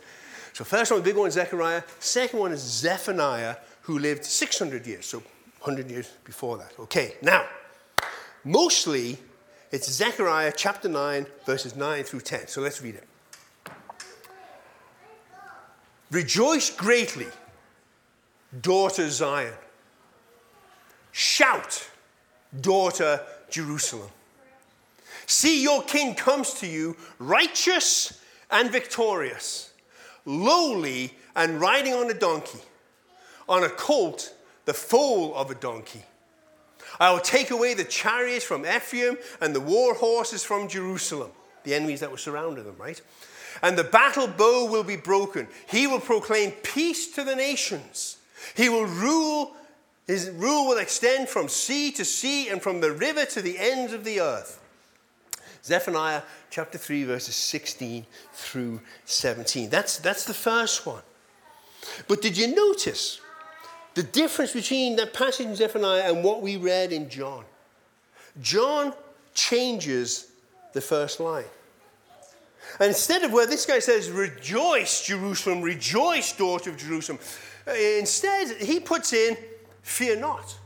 So 0.52 0.66
first 0.66 0.92
one, 0.92 1.00
the 1.00 1.06
big 1.06 1.16
one, 1.16 1.32
Zechariah. 1.32 1.84
Second 2.00 2.40
one 2.40 2.52
is 2.52 2.62
Zephaniah, 2.62 3.56
who 3.82 4.00
lived 4.00 4.26
600 4.26 4.86
years, 4.86 5.06
so 5.06 5.20
100 5.62 5.90
years 5.90 6.12
before 6.26 6.58
that. 6.58 6.74
Okay, 6.80 7.14
now, 7.22 7.46
mostly 8.44 9.20
it's 9.72 9.90
Zechariah 9.90 10.52
chapter 10.56 10.90
9, 10.90 11.26
verses 11.46 11.76
9 11.76 12.04
through 12.04 12.22
10. 12.22 12.48
So 12.48 12.62
let's 12.62 12.82
read 12.82 12.96
it. 12.96 13.04
Rejoice 16.12 16.70
greatly, 16.70 17.28
daughter 18.62 19.10
Zion. 19.10 19.54
Shout, 21.12 21.90
daughter 22.62 23.22
Jerusalem. 23.50 24.10
See, 25.26 25.62
your 25.62 25.84
king 25.84 26.16
comes 26.16 26.54
to 26.56 26.68
you, 26.68 26.96
righteous 27.20 28.22
and 28.50 28.72
victorious, 28.72 29.74
lowly 30.26 31.14
and 31.36 31.60
riding 31.60 31.94
on 31.94 32.10
a 32.10 32.14
donkey, 32.14 32.60
on 33.50 33.64
a 33.64 33.70
colt 33.70 34.34
the 34.64 34.74
foal 34.74 35.36
of 35.36 35.50
a 35.50 35.56
donkey. 35.56 36.04
I 37.00 37.12
will 37.12 37.20
take 37.20 37.52
away 37.52 37.74
the 37.74 37.84
chariots 37.84 38.46
from 38.46 38.66
Ephraim 38.66 39.18
and 39.42 39.54
the 39.56 39.60
war 39.60 39.94
horses 39.94 40.44
from 40.44 40.68
Jerusalem, 40.68 41.32
the 41.64 41.74
enemies 41.74 42.00
that 42.00 42.12
were 42.12 42.18
surrounding 42.18 42.64
them, 42.64 42.76
right? 42.78 43.02
And 43.62 43.78
the 43.78 43.84
battle 43.84 44.28
bow 44.28 44.66
will 44.70 44.84
be 44.84 44.98
broken. 44.98 45.48
He 45.68 45.88
will 45.88 46.00
proclaim 46.00 46.52
peace 46.52 47.12
to 47.14 47.24
the 47.24 47.36
nations. 47.36 48.18
He 48.56 48.70
will 48.70 48.86
rule, 48.86 49.56
his 50.06 50.30
rule 50.32 50.68
will 50.68 50.78
extend 50.78 51.30
from 51.30 51.50
sea 51.50 51.92
to 51.92 52.06
sea 52.06 52.50
and 52.50 52.62
from 52.62 52.82
the 52.82 52.92
river 52.92 53.26
to 53.26 53.42
the 53.42 53.58
ends 53.58 53.94
of 53.94 54.04
the 54.04 54.20
earth. 54.22 54.62
Zephaniah 55.64 56.22
chapter 56.50 56.78
3, 56.78 57.04
verses 57.04 57.36
16 57.36 58.06
through 58.34 58.80
17. 59.06 59.70
That's, 59.70 59.98
that's 59.98 60.26
the 60.26 60.34
first 60.34 60.86
one. 60.86 61.02
But 62.08 62.22
did 62.22 62.38
you 62.38 62.56
notice 62.56 63.20
the 63.94 64.04
difference 64.04 64.54
between 64.54 64.96
that 64.96 65.14
passage 65.14 65.46
in 65.46 65.56
Zephaniah 65.56 66.12
and 66.12 66.24
what 66.24 66.42
we 66.42 66.58
read 66.58 66.92
in 66.94 67.10
John? 67.10 67.44
John 68.42 68.94
changes 69.34 70.32
the 70.74 70.82
first 70.82 71.20
line. 71.20 71.46
And 72.80 72.90
instead 72.90 73.24
of 73.24 73.32
where 73.32 73.48
this 73.48 73.66
guy 73.66 73.80
says, 73.80 74.10
Rejoice, 74.10 75.06
Jerusalem, 75.06 75.62
rejoice, 75.62 76.34
daughter 76.34 76.70
of 76.70 76.78
Jerusalem, 76.78 77.20
instead 77.68 78.58
he 78.58 78.80
puts 78.80 79.14
in, 79.14 79.38
Fear 79.82 80.18
not. 80.18 80.58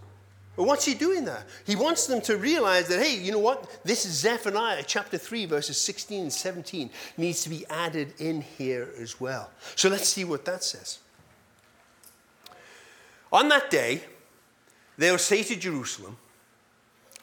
What's 0.56 0.86
he 0.86 0.94
doing 0.94 1.26
there? 1.26 1.46
He 1.66 1.76
wants 1.76 2.08
them 2.08 2.22
to 2.22 2.38
realize 2.38 2.88
that, 2.88 3.02
hey, 3.02 3.18
you 3.18 3.32
know 3.32 3.40
what? 3.40 3.80
This 3.84 4.06
is 4.06 4.14
Zephaniah 4.14 4.84
chapter 4.86 5.18
3, 5.18 5.46
verses 5.46 5.78
16 5.78 6.24
and 6.24 6.34
17 6.34 6.90
needs 7.18 7.44
to 7.44 7.50
be 7.50 7.66
added 7.70 8.14
in 8.20 8.42
here 8.42 8.90
as 9.00 9.20
well. 9.20 9.50
So 9.76 9.90
let's 9.90 10.10
see 10.10 10.24
what 10.26 10.44
that 10.46 10.64
says. 10.64 11.00
On 13.32 13.48
that 13.50 13.72
day, 13.72 14.04
they'll 14.98 15.18
say 15.18 15.42
to 15.44 15.56
Jerusalem, 15.56 16.18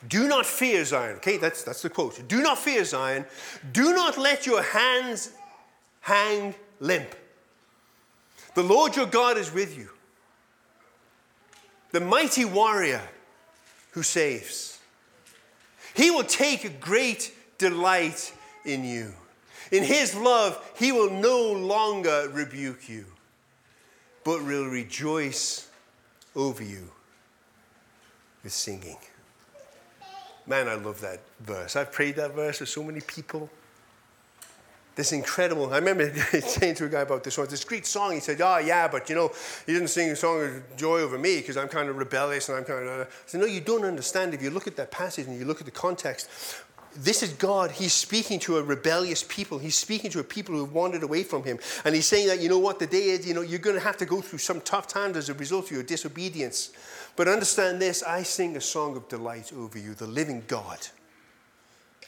Do 0.06 0.28
not 0.28 0.46
fear 0.46 0.84
Zion. 0.84 1.16
Okay, 1.16 1.38
that's, 1.38 1.64
that's 1.64 1.82
the 1.82 1.90
quote. 1.90 2.28
Do 2.28 2.40
not 2.40 2.58
fear 2.58 2.84
Zion. 2.84 3.24
Do 3.72 3.94
not 3.94 4.16
let 4.16 4.46
your 4.46 4.62
hands 4.62 5.32
hang 6.00 6.54
limp. 6.78 7.14
The 8.54 8.62
Lord 8.62 8.96
your 8.96 9.06
God 9.06 9.36
is 9.36 9.52
with 9.52 9.76
you, 9.76 9.88
the 11.92 12.00
mighty 12.00 12.44
warrior 12.44 13.02
who 13.92 14.02
saves. 14.02 14.78
He 15.94 16.10
will 16.10 16.24
take 16.24 16.80
great 16.80 17.32
delight 17.58 18.32
in 18.64 18.84
you. 18.84 19.14
In 19.72 19.82
his 19.82 20.14
love, 20.14 20.64
he 20.78 20.92
will 20.92 21.10
no 21.10 21.52
longer 21.52 22.30
rebuke 22.32 22.88
you, 22.88 23.04
but 24.24 24.44
will 24.44 24.66
rejoice 24.66 25.68
over 26.34 26.62
you 26.62 26.90
with 28.42 28.52
singing. 28.52 28.96
Man, 30.48 30.66
I 30.66 30.76
love 30.76 31.02
that 31.02 31.20
verse. 31.40 31.76
I've 31.76 31.92
prayed 31.92 32.16
that 32.16 32.34
verse 32.34 32.60
with 32.60 32.70
so 32.70 32.82
many 32.82 33.02
people. 33.02 33.50
This 34.96 35.12
incredible, 35.12 35.72
I 35.72 35.76
remember 35.76 36.12
saying 36.40 36.76
to 36.76 36.86
a 36.86 36.88
guy 36.88 37.02
about 37.02 37.22
this 37.22 37.36
one, 37.36 37.46
this 37.48 37.64
great 37.64 37.84
song. 37.84 38.14
He 38.14 38.20
said, 38.20 38.40
Oh, 38.40 38.56
yeah, 38.56 38.88
but 38.88 39.10
you 39.10 39.14
know, 39.14 39.30
he 39.66 39.74
didn't 39.74 39.88
sing 39.88 40.10
a 40.10 40.16
song 40.16 40.42
of 40.42 40.76
joy 40.76 41.00
over 41.00 41.18
me 41.18 41.36
because 41.36 41.58
I'm 41.58 41.68
kind 41.68 41.90
of 41.90 41.98
rebellious 41.98 42.48
and 42.48 42.56
I'm 42.56 42.64
kind 42.64 42.88
of. 42.88 43.06
I 43.06 43.10
said, 43.26 43.42
No, 43.42 43.46
you 43.46 43.60
don't 43.60 43.84
understand. 43.84 44.32
If 44.32 44.42
you 44.42 44.48
look 44.48 44.66
at 44.66 44.74
that 44.76 44.90
passage 44.90 45.26
and 45.26 45.38
you 45.38 45.44
look 45.44 45.60
at 45.60 45.66
the 45.66 45.70
context, 45.70 46.30
this 46.96 47.22
is 47.22 47.34
God. 47.34 47.70
He's 47.70 47.92
speaking 47.92 48.40
to 48.40 48.56
a 48.56 48.62
rebellious 48.62 49.22
people. 49.22 49.58
He's 49.58 49.76
speaking 49.76 50.10
to 50.12 50.20
a 50.20 50.24
people 50.24 50.54
who 50.54 50.64
have 50.64 50.72
wandered 50.72 51.02
away 51.02 51.24
from 51.24 51.44
Him. 51.44 51.58
And 51.84 51.94
He's 51.94 52.06
saying 52.06 52.26
that, 52.28 52.40
you 52.40 52.48
know 52.48 52.58
what, 52.58 52.78
the 52.78 52.86
day 52.86 53.10
is, 53.10 53.28
you 53.28 53.34
know, 53.34 53.42
you're 53.42 53.58
going 53.58 53.76
to 53.76 53.82
have 53.82 53.98
to 53.98 54.06
go 54.06 54.22
through 54.22 54.38
some 54.38 54.62
tough 54.62 54.88
times 54.88 55.16
as 55.16 55.28
a 55.28 55.34
result 55.34 55.66
of 55.66 55.72
your 55.72 55.82
disobedience. 55.82 56.70
But 57.18 57.26
understand 57.26 57.82
this 57.82 58.04
I 58.04 58.22
sing 58.22 58.56
a 58.56 58.60
song 58.60 58.96
of 58.96 59.08
delight 59.08 59.52
over 59.52 59.76
you, 59.76 59.94
the 59.94 60.06
living 60.06 60.44
God. 60.46 60.78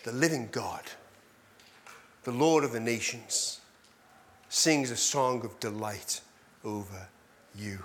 The 0.05 0.13
living 0.13 0.49
God, 0.53 0.83
the 2.23 2.31
Lord 2.31 2.63
of 2.63 2.73
the 2.73 2.81
nations, 2.81 3.61
sings 4.49 4.91
a 4.93 4.97
song 4.97 5.45
of 5.45 5.59
delight 5.61 6.21
over 6.65 7.09
you. 7.55 7.81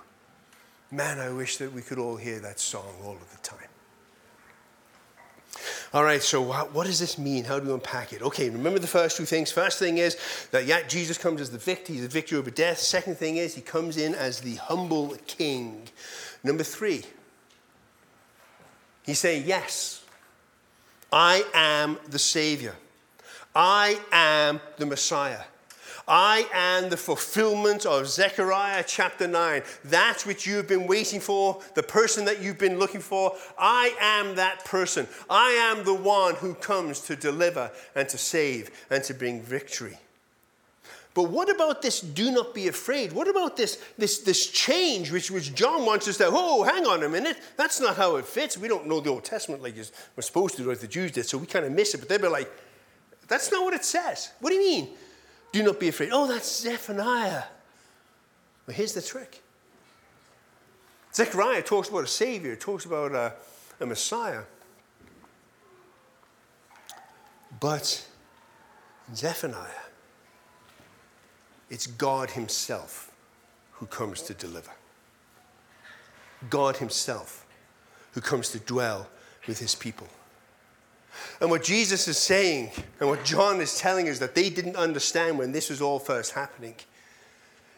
Man, 0.90 1.18
I 1.18 1.30
wish 1.30 1.56
that 1.56 1.72
we 1.72 1.82
could 1.82 1.98
all 1.98 2.16
hear 2.16 2.38
that 2.38 2.60
song 2.60 2.94
all 3.04 3.14
of 3.14 3.30
the 3.32 3.38
time. 3.42 3.68
All 5.92 6.04
right, 6.04 6.22
so 6.22 6.40
what 6.40 6.86
does 6.86 7.00
this 7.00 7.18
mean? 7.18 7.44
How 7.44 7.58
do 7.58 7.66
we 7.66 7.74
unpack 7.74 8.12
it? 8.12 8.22
Okay, 8.22 8.48
remember 8.50 8.78
the 8.78 8.86
first 8.86 9.16
two 9.16 9.24
things. 9.24 9.50
First 9.50 9.78
thing 9.78 9.98
is 9.98 10.16
that, 10.52 10.64
yeah, 10.64 10.86
Jesus 10.86 11.18
comes 11.18 11.40
as 11.40 11.50
the 11.50 11.58
victor, 11.58 11.92
he's 11.92 12.02
the 12.02 12.08
victor 12.08 12.36
over 12.36 12.50
death. 12.50 12.78
Second 12.78 13.16
thing 13.16 13.36
is 13.36 13.54
he 13.54 13.62
comes 13.62 13.96
in 13.96 14.14
as 14.14 14.40
the 14.40 14.54
humble 14.56 15.16
king. 15.26 15.88
Number 16.42 16.62
three, 16.62 17.04
he's 19.06 19.18
saying, 19.18 19.44
Yes, 19.46 20.04
I 21.12 21.44
am 21.54 21.98
the 22.10 22.18
Savior, 22.18 22.74
I 23.54 23.98
am 24.12 24.60
the 24.76 24.86
Messiah. 24.86 25.44
I 26.08 26.46
am 26.54 26.88
the 26.88 26.96
fulfillment 26.96 27.84
of 27.84 28.06
Zechariah 28.06 28.84
chapter 28.86 29.26
9. 29.26 29.62
That 29.86 30.22
which 30.24 30.46
you've 30.46 30.68
been 30.68 30.86
waiting 30.86 31.18
for, 31.18 31.60
the 31.74 31.82
person 31.82 32.24
that 32.26 32.40
you've 32.40 32.58
been 32.58 32.78
looking 32.78 33.00
for. 33.00 33.34
I 33.58 33.92
am 34.00 34.36
that 34.36 34.64
person. 34.64 35.08
I 35.28 35.50
am 35.50 35.84
the 35.84 35.94
one 35.94 36.36
who 36.36 36.54
comes 36.54 37.00
to 37.02 37.16
deliver 37.16 37.72
and 37.96 38.08
to 38.08 38.18
save 38.18 38.70
and 38.88 39.02
to 39.04 39.14
bring 39.14 39.42
victory. 39.42 39.98
But 41.16 41.30
what 41.30 41.48
about 41.48 41.80
this 41.80 42.02
do 42.02 42.30
not 42.30 42.52
be 42.52 42.68
afraid? 42.68 43.10
What 43.10 43.26
about 43.26 43.56
this, 43.56 43.82
this, 43.96 44.18
this 44.18 44.48
change 44.50 45.10
which, 45.10 45.30
which 45.30 45.54
John 45.54 45.86
wants 45.86 46.06
us 46.08 46.18
to, 46.18 46.28
oh, 46.30 46.62
hang 46.62 46.84
on 46.84 47.02
a 47.04 47.08
minute. 47.08 47.38
That's 47.56 47.80
not 47.80 47.96
how 47.96 48.16
it 48.16 48.26
fits. 48.26 48.58
We 48.58 48.68
don't 48.68 48.86
know 48.86 49.00
the 49.00 49.08
Old 49.08 49.24
Testament 49.24 49.62
like 49.62 49.76
we're 50.14 50.22
supposed 50.22 50.58
to 50.58 50.70
as 50.70 50.82
the 50.82 50.86
Jews 50.86 51.12
did, 51.12 51.24
so 51.24 51.38
we 51.38 51.46
kind 51.46 51.64
of 51.64 51.72
miss 51.72 51.94
it. 51.94 52.00
But 52.00 52.10
they'd 52.10 52.20
be 52.20 52.28
like, 52.28 52.52
that's 53.28 53.50
not 53.50 53.64
what 53.64 53.72
it 53.72 53.82
says. 53.82 54.30
What 54.40 54.50
do 54.50 54.56
you 54.56 54.60
mean? 54.60 54.88
Do 55.52 55.62
not 55.62 55.80
be 55.80 55.88
afraid. 55.88 56.10
Oh, 56.12 56.26
that's 56.28 56.60
Zephaniah. 56.60 57.44
Well, 58.66 58.76
here's 58.76 58.92
the 58.92 59.00
trick 59.00 59.42
Zechariah 61.14 61.62
talks 61.62 61.88
about 61.88 62.04
a 62.04 62.08
Savior, 62.08 62.56
talks 62.56 62.84
about 62.84 63.12
a, 63.12 63.32
a 63.80 63.86
Messiah. 63.86 64.42
But 67.58 68.06
Zephaniah, 69.14 69.85
it's 71.70 71.86
God 71.86 72.30
Himself 72.30 73.10
who 73.72 73.86
comes 73.86 74.22
to 74.22 74.34
deliver. 74.34 74.70
God 76.48 76.76
Himself 76.76 77.44
who 78.12 78.20
comes 78.20 78.50
to 78.50 78.58
dwell 78.58 79.08
with 79.46 79.58
His 79.58 79.74
people. 79.74 80.08
And 81.40 81.50
what 81.50 81.64
Jesus 81.64 82.08
is 82.08 82.18
saying 82.18 82.70
and 83.00 83.08
what 83.08 83.24
John 83.24 83.60
is 83.60 83.78
telling 83.78 84.08
us 84.08 84.18
that 84.18 84.34
they 84.34 84.50
didn't 84.50 84.76
understand 84.76 85.38
when 85.38 85.52
this 85.52 85.70
was 85.70 85.80
all 85.80 85.98
first 85.98 86.32
happening 86.32 86.74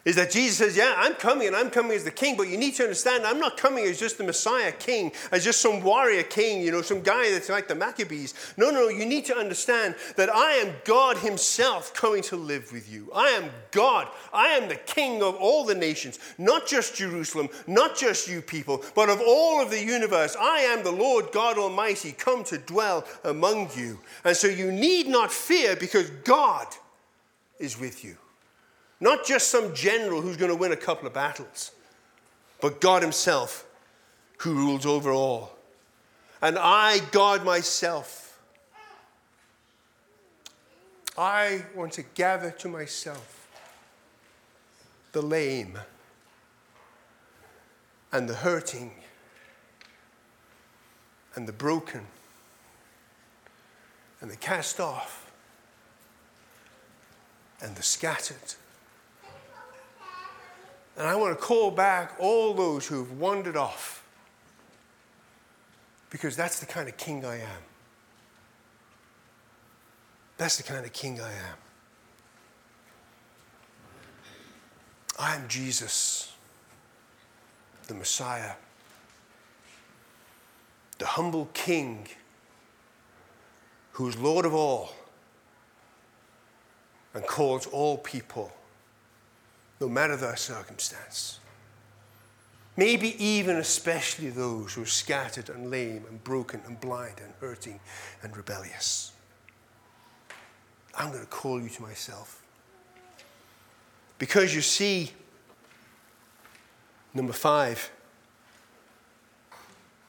is 0.08 0.16
that 0.16 0.30
Jesus 0.30 0.56
says, 0.56 0.74
Yeah, 0.74 0.94
I'm 0.96 1.12
coming 1.12 1.48
and 1.48 1.54
I'm 1.54 1.68
coming 1.68 1.92
as 1.92 2.02
the 2.02 2.10
king, 2.10 2.34
but 2.34 2.48
you 2.48 2.56
need 2.56 2.74
to 2.76 2.82
understand 2.82 3.26
I'm 3.26 3.38
not 3.38 3.58
coming 3.58 3.84
as 3.84 4.00
just 4.00 4.16
the 4.16 4.24
Messiah 4.24 4.72
king, 4.72 5.12
as 5.32 5.44
just 5.44 5.60
some 5.60 5.82
warrior 5.82 6.22
king, 6.22 6.62
you 6.62 6.72
know, 6.72 6.80
some 6.80 7.02
guy 7.02 7.30
that's 7.30 7.50
like 7.50 7.68
the 7.68 7.74
Maccabees. 7.74 8.32
No, 8.56 8.70
no, 8.70 8.84
no, 8.84 8.88
you 8.88 9.04
need 9.04 9.26
to 9.26 9.36
understand 9.36 9.96
that 10.16 10.34
I 10.34 10.52
am 10.52 10.74
God 10.84 11.18
Himself 11.18 11.92
coming 11.92 12.22
to 12.22 12.36
live 12.36 12.72
with 12.72 12.90
you. 12.90 13.10
I 13.14 13.28
am 13.32 13.50
God. 13.70 14.08
I 14.32 14.46
am 14.48 14.70
the 14.70 14.76
king 14.76 15.22
of 15.22 15.34
all 15.34 15.66
the 15.66 15.74
nations, 15.74 16.18
not 16.38 16.66
just 16.66 16.96
Jerusalem, 16.96 17.50
not 17.66 17.94
just 17.94 18.28
you 18.28 18.40
people, 18.40 18.82
but 18.94 19.10
of 19.10 19.20
all 19.20 19.60
of 19.60 19.68
the 19.68 19.84
universe. 19.84 20.34
I 20.40 20.60
am 20.60 20.82
the 20.82 20.90
Lord 20.90 21.32
God 21.32 21.58
Almighty 21.58 22.12
come 22.12 22.44
to 22.44 22.56
dwell 22.56 23.04
among 23.24 23.68
you. 23.76 24.00
And 24.24 24.34
so 24.34 24.48
you 24.48 24.72
need 24.72 25.06
not 25.06 25.30
fear 25.30 25.76
because 25.76 26.08
God 26.24 26.66
is 27.58 27.78
with 27.78 28.02
you. 28.04 28.16
Not 29.00 29.24
just 29.24 29.48
some 29.48 29.74
general 29.74 30.20
who's 30.20 30.36
going 30.36 30.50
to 30.50 30.56
win 30.56 30.72
a 30.72 30.76
couple 30.76 31.06
of 31.06 31.14
battles, 31.14 31.72
but 32.60 32.80
God 32.80 33.02
Himself 33.02 33.64
who 34.38 34.54
rules 34.54 34.86
over 34.86 35.12
all. 35.12 35.56
And 36.40 36.56
I, 36.58 37.00
God 37.10 37.44
myself, 37.44 38.40
I 41.16 41.64
want 41.74 41.92
to 41.94 42.02
gather 42.02 42.50
to 42.52 42.68
myself 42.68 43.48
the 45.12 45.22
lame 45.22 45.78
and 48.12 48.28
the 48.28 48.34
hurting 48.34 48.92
and 51.34 51.46
the 51.48 51.52
broken 51.52 52.02
and 54.20 54.30
the 54.30 54.36
cast 54.36 54.78
off 54.78 55.30
and 57.60 57.74
the 57.74 57.82
scattered. 57.82 58.54
And 60.98 61.06
I 61.06 61.14
want 61.14 61.38
to 61.38 61.42
call 61.42 61.70
back 61.70 62.16
all 62.18 62.52
those 62.52 62.86
who 62.86 62.98
have 62.98 63.12
wandered 63.12 63.56
off 63.56 64.04
because 66.10 66.36
that's 66.36 66.58
the 66.58 66.66
kind 66.66 66.88
of 66.88 66.96
king 66.96 67.24
I 67.24 67.36
am. 67.36 67.62
That's 70.36 70.56
the 70.56 70.62
kind 70.64 70.84
of 70.84 70.92
king 70.92 71.20
I 71.20 71.30
am. 71.30 71.56
I 75.18 75.34
am 75.36 75.48
Jesus. 75.48 76.32
the 77.88 77.94
Messiah, 77.94 78.52
the 80.98 81.06
humble 81.06 81.48
King 81.54 82.06
who 83.92 84.08
is 84.08 84.16
Lord 84.16 84.44
of 84.44 84.54
all 84.54 84.92
and 87.14 87.26
calls 87.26 87.66
all 87.66 87.98
people, 87.98 88.52
no 89.80 89.88
matter 89.88 90.16
their 90.16 90.36
circumstance. 90.36 91.38
Maybe 92.76 93.22
even 93.22 93.56
especially 93.56 94.30
those 94.30 94.74
who 94.74 94.82
are 94.82 94.86
scattered 94.86 95.48
and 95.48 95.70
lame 95.70 96.04
and 96.08 96.22
broken 96.22 96.60
and 96.66 96.80
blind 96.80 97.16
and 97.22 97.32
hurting 97.40 97.80
and 98.22 98.36
rebellious. 98.36 99.12
I'm 100.96 101.10
going 101.10 101.22
to 101.22 101.26
call 101.26 101.60
you 101.60 101.68
to 101.68 101.82
myself. 101.82 102.42
Because 104.18 104.54
you 104.54 104.62
see, 104.62 105.12
number 107.14 107.32
five, 107.32 107.90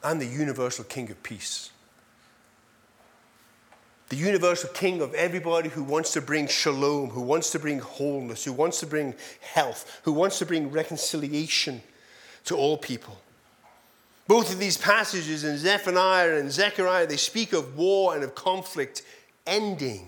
I'm 0.02 0.18
the 0.18 0.26
universal 0.26 0.84
king 0.84 1.10
of 1.10 1.22
peace 1.22 1.70
the 4.10 4.16
universal 4.16 4.68
king 4.70 5.00
of 5.00 5.14
everybody 5.14 5.68
who 5.68 5.84
wants 5.84 6.12
to 6.12 6.20
bring 6.20 6.48
shalom, 6.48 7.10
who 7.10 7.22
wants 7.22 7.50
to 7.50 7.60
bring 7.60 7.78
wholeness, 7.78 8.44
who 8.44 8.52
wants 8.52 8.80
to 8.80 8.86
bring 8.86 9.14
health, 9.40 10.00
who 10.02 10.12
wants 10.12 10.40
to 10.40 10.46
bring 10.46 10.70
reconciliation 10.70 11.80
to 12.44 12.56
all 12.56 12.76
people. 12.76 13.16
Both 14.26 14.52
of 14.52 14.58
these 14.58 14.76
passages 14.76 15.44
in 15.44 15.56
Zephaniah 15.56 16.36
and 16.36 16.50
Zechariah, 16.50 17.06
they 17.06 17.16
speak 17.16 17.52
of 17.52 17.76
war 17.76 18.14
and 18.14 18.24
of 18.24 18.34
conflict 18.34 19.02
ending. 19.46 20.06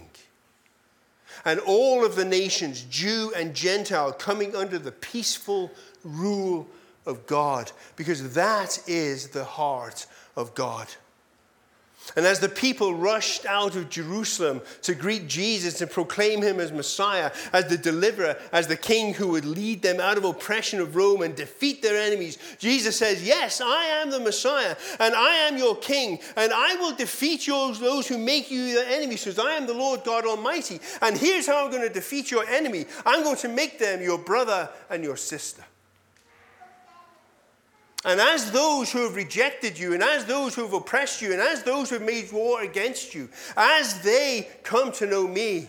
And 1.44 1.60
all 1.60 2.04
of 2.04 2.16
the 2.16 2.24
nations, 2.24 2.82
Jew 2.82 3.32
and 3.36 3.54
Gentile, 3.54 4.12
coming 4.12 4.54
under 4.56 4.78
the 4.78 4.92
peaceful 4.92 5.70
rule 6.02 6.66
of 7.06 7.26
God, 7.26 7.70
because 7.94 8.34
that 8.34 8.80
is 8.88 9.28
the 9.28 9.44
heart 9.44 10.06
of 10.36 10.54
God. 10.54 10.88
And 12.16 12.26
as 12.26 12.40
the 12.40 12.48
people 12.48 12.94
rushed 12.94 13.46
out 13.46 13.76
of 13.76 13.88
Jerusalem 13.88 14.60
to 14.82 14.94
greet 14.94 15.28
Jesus 15.28 15.80
and 15.80 15.90
proclaim 15.90 16.42
him 16.42 16.60
as 16.60 16.72
Messiah, 16.72 17.30
as 17.52 17.66
the 17.68 17.78
deliverer, 17.78 18.36
as 18.52 18.66
the 18.66 18.76
king 18.76 19.14
who 19.14 19.28
would 19.28 19.44
lead 19.44 19.82
them 19.82 20.00
out 20.00 20.18
of 20.18 20.24
oppression 20.24 20.80
of 20.80 20.94
Rome 20.94 21.22
and 21.22 21.34
defeat 21.34 21.80
their 21.80 21.96
enemies, 21.96 22.38
Jesus 22.58 22.98
says, 22.98 23.26
Yes, 23.26 23.60
I 23.60 23.84
am 24.02 24.10
the 24.10 24.20
Messiah, 24.20 24.76
and 24.98 25.14
I 25.14 25.36
am 25.48 25.56
your 25.56 25.76
king, 25.76 26.18
and 26.36 26.52
I 26.52 26.74
will 26.76 26.94
defeat 26.94 27.46
yours, 27.46 27.78
those 27.78 28.06
who 28.06 28.18
make 28.18 28.50
you 28.50 28.60
your 28.60 28.84
enemies, 28.84 29.24
because 29.24 29.38
I 29.38 29.54
am 29.54 29.66
the 29.66 29.74
Lord 29.74 30.04
God 30.04 30.26
Almighty. 30.26 30.80
And 31.00 31.16
here's 31.16 31.46
how 31.46 31.64
I'm 31.64 31.70
going 31.70 31.86
to 31.86 31.92
defeat 31.92 32.30
your 32.30 32.46
enemy 32.46 32.84
I'm 33.06 33.22
going 33.22 33.36
to 33.36 33.48
make 33.48 33.78
them 33.78 34.02
your 34.02 34.18
brother 34.18 34.68
and 34.90 35.02
your 35.02 35.16
sister. 35.16 35.64
And 38.04 38.20
as 38.20 38.50
those 38.50 38.90
who 38.90 39.04
have 39.04 39.14
rejected 39.14 39.78
you, 39.78 39.94
and 39.94 40.02
as 40.02 40.24
those 40.24 40.54
who 40.54 40.62
have 40.62 40.72
oppressed 40.72 41.22
you, 41.22 41.32
and 41.32 41.40
as 41.40 41.62
those 41.62 41.88
who 41.88 41.96
have 41.96 42.04
made 42.04 42.32
war 42.32 42.62
against 42.62 43.14
you, 43.14 43.28
as 43.56 44.02
they 44.02 44.48
come 44.64 44.90
to 44.92 45.06
know 45.06 45.28
me, 45.28 45.68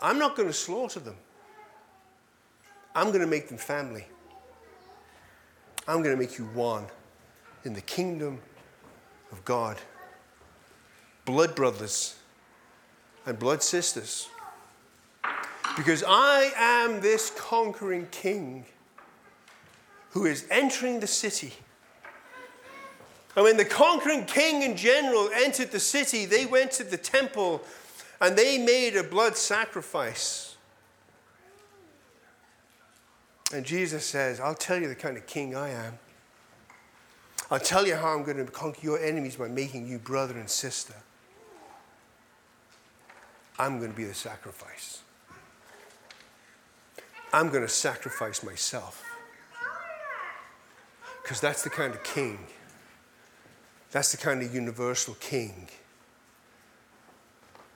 I'm 0.00 0.18
not 0.18 0.34
going 0.34 0.48
to 0.48 0.54
slaughter 0.54 0.98
them. 0.98 1.16
I'm 2.94 3.08
going 3.08 3.20
to 3.20 3.26
make 3.26 3.48
them 3.48 3.58
family. 3.58 4.06
I'm 5.86 6.02
going 6.02 6.14
to 6.14 6.20
make 6.20 6.38
you 6.38 6.46
one 6.46 6.86
in 7.64 7.72
the 7.72 7.80
kingdom 7.82 8.40
of 9.30 9.44
God. 9.44 9.76
Blood 11.24 11.54
brothers 11.54 12.16
and 13.26 13.38
blood 13.38 13.62
sisters. 13.62 14.28
Because 15.76 16.02
I 16.06 16.50
am 16.56 17.00
this 17.00 17.30
conquering 17.36 18.08
king 18.10 18.64
who 20.10 20.26
is 20.26 20.46
entering 20.50 21.00
the 21.00 21.06
city. 21.06 21.52
And 23.36 23.44
when 23.44 23.56
the 23.56 23.64
conquering 23.64 24.24
king 24.24 24.64
and 24.64 24.76
general 24.76 25.30
entered 25.32 25.70
the 25.70 25.80
city, 25.80 26.26
they 26.26 26.46
went 26.46 26.72
to 26.72 26.84
the 26.84 26.96
temple 26.96 27.62
and 28.20 28.36
they 28.36 28.58
made 28.58 28.96
a 28.96 29.04
blood 29.04 29.36
sacrifice. 29.36 30.56
And 33.52 33.64
Jesus 33.64 34.04
says, 34.04 34.40
I'll 34.40 34.54
tell 34.54 34.80
you 34.80 34.88
the 34.88 34.94
kind 34.94 35.16
of 35.16 35.26
king 35.26 35.56
I 35.56 35.70
am. 35.70 35.98
I'll 37.50 37.58
tell 37.58 37.86
you 37.86 37.96
how 37.96 38.14
I'm 38.14 38.22
going 38.22 38.36
to 38.36 38.44
conquer 38.44 38.80
your 38.82 38.98
enemies 38.98 39.36
by 39.36 39.48
making 39.48 39.88
you 39.88 39.98
brother 39.98 40.38
and 40.38 40.48
sister. 40.48 40.94
I'm 43.58 43.78
going 43.78 43.90
to 43.90 43.96
be 43.96 44.04
the 44.04 44.14
sacrifice. 44.14 45.02
I'm 47.32 47.48
going 47.50 47.62
to 47.62 47.68
sacrifice 47.68 48.42
myself. 48.42 49.09
Because 51.30 51.40
that's 51.40 51.62
the 51.62 51.70
kind 51.70 51.94
of 51.94 52.02
king, 52.02 52.40
that's 53.92 54.10
the 54.10 54.16
kind 54.16 54.42
of 54.42 54.52
universal 54.52 55.14
king 55.20 55.68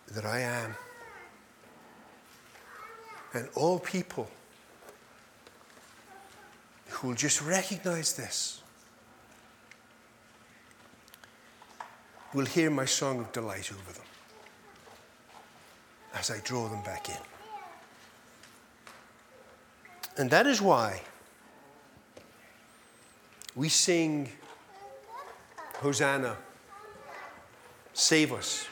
that 0.09 0.25
I 0.27 0.41
am. 0.41 0.75
And 3.33 3.49
all 3.55 3.79
people 3.79 4.29
who 6.89 7.07
will 7.07 7.15
just 7.15 7.41
recognize 7.43 8.15
this 8.15 8.61
will 12.35 12.47
hear 12.47 12.71
my 12.71 12.87
song 12.87 13.21
of 13.21 13.31
delight 13.31 13.71
over 13.71 13.93
them 13.93 14.09
as 16.13 16.29
I 16.29 16.41
draw 16.43 16.67
them 16.69 16.83
back 16.83 17.09
in. 17.09 17.23
And 20.17 20.29
that 20.33 20.49
is 20.49 20.61
why 20.61 21.03
we 23.55 23.69
sing, 23.69 24.31
Hosanna, 25.77 26.37
save 27.93 28.33
us. 28.33 28.67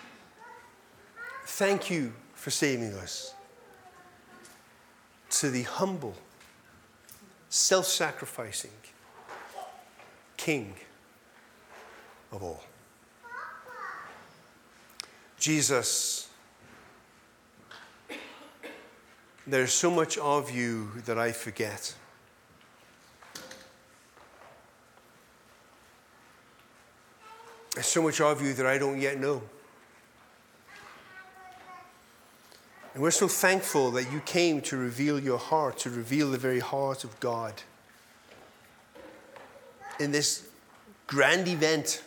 Thank 1.44 1.90
you 1.90 2.12
for 2.34 2.50
saving 2.50 2.94
us. 2.94 3.34
To 5.30 5.50
the 5.50 5.62
humble, 5.62 6.14
self 7.48 7.86
sacrificing 7.86 8.70
King 10.36 10.74
of 12.32 12.42
all. 12.42 12.64
Jesus, 15.38 16.28
there's 19.46 19.72
so 19.72 19.90
much 19.90 20.18
of 20.18 20.50
you 20.50 20.90
that 21.06 21.18
I 21.18 21.32
forget. 21.32 21.94
There's 27.74 27.86
so 27.86 28.02
much 28.02 28.20
of 28.20 28.42
you 28.42 28.52
that 28.54 28.66
I 28.66 28.76
don't 28.78 29.00
yet 29.00 29.18
know. 29.18 29.42
And 32.94 33.02
we're 33.02 33.10
so 33.10 33.28
thankful 33.28 33.90
that 33.92 34.12
you 34.12 34.20
came 34.20 34.60
to 34.62 34.76
reveal 34.76 35.18
your 35.18 35.38
heart, 35.38 35.78
to 35.78 35.90
reveal 35.90 36.30
the 36.30 36.38
very 36.38 36.60
heart 36.60 37.04
of 37.04 37.18
God. 37.20 37.54
In 39.98 40.12
this 40.12 40.46
grand 41.06 41.48
event, 41.48 42.02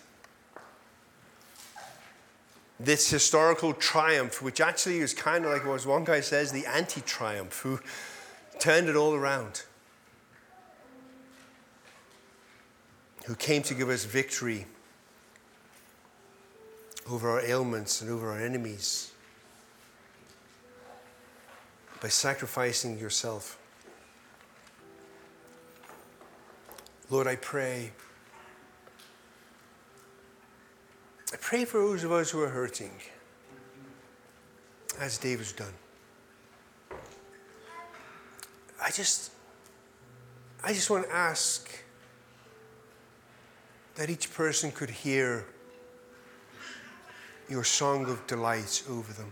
this 2.80 3.10
historical 3.10 3.74
triumph, 3.74 4.44
which 4.44 4.62
actually 4.62 5.00
is 5.00 5.14
kind 5.16 5.46
of 5.46 5.52
like 5.52 5.66
what 5.66 5.84
one 5.88 6.04
guy 6.04 6.22
says, 6.22 6.52
the 6.52 6.68
anti 6.68 7.02
triumph, 7.02 7.62
who 7.62 7.80
turned 8.60 8.88
it 8.88 8.96
all 8.96 9.16
around, 9.16 9.64
who 13.26 13.34
came 13.34 13.64
to 13.64 13.74
give 13.74 13.90
us 13.90 14.06
victory 14.06 14.68
over 17.10 17.30
our 17.30 17.42
ailments 17.42 18.02
and 18.02 18.10
over 18.10 18.32
our 18.32 18.40
enemies 18.40 19.12
by 22.02 22.08
sacrificing 22.08 22.98
yourself. 22.98 23.60
Lord, 27.10 27.28
I 27.28 27.36
pray. 27.36 27.92
I 31.32 31.38
pray 31.38 31.66
for 31.66 31.78
those 31.80 32.04
of 32.04 32.12
us 32.12 32.32
who 32.32 32.42
are 32.42 32.50
hurting, 32.50 32.92
as 35.00 35.18
David's 35.18 35.54
done. 35.54 35.74
I 38.82 38.92
just, 38.92 39.32
I 40.64 40.74
just 40.74 40.90
want 40.90 41.06
to 41.06 41.14
ask 41.14 41.70
that 43.96 44.10
each 44.10 44.34
person 44.34 44.72
could 44.72 44.90
hear 44.90 45.46
your 47.50 47.64
song 47.64 48.10
of 48.10 48.26
delight 48.28 48.84
over 48.90 49.14
them. 49.14 49.32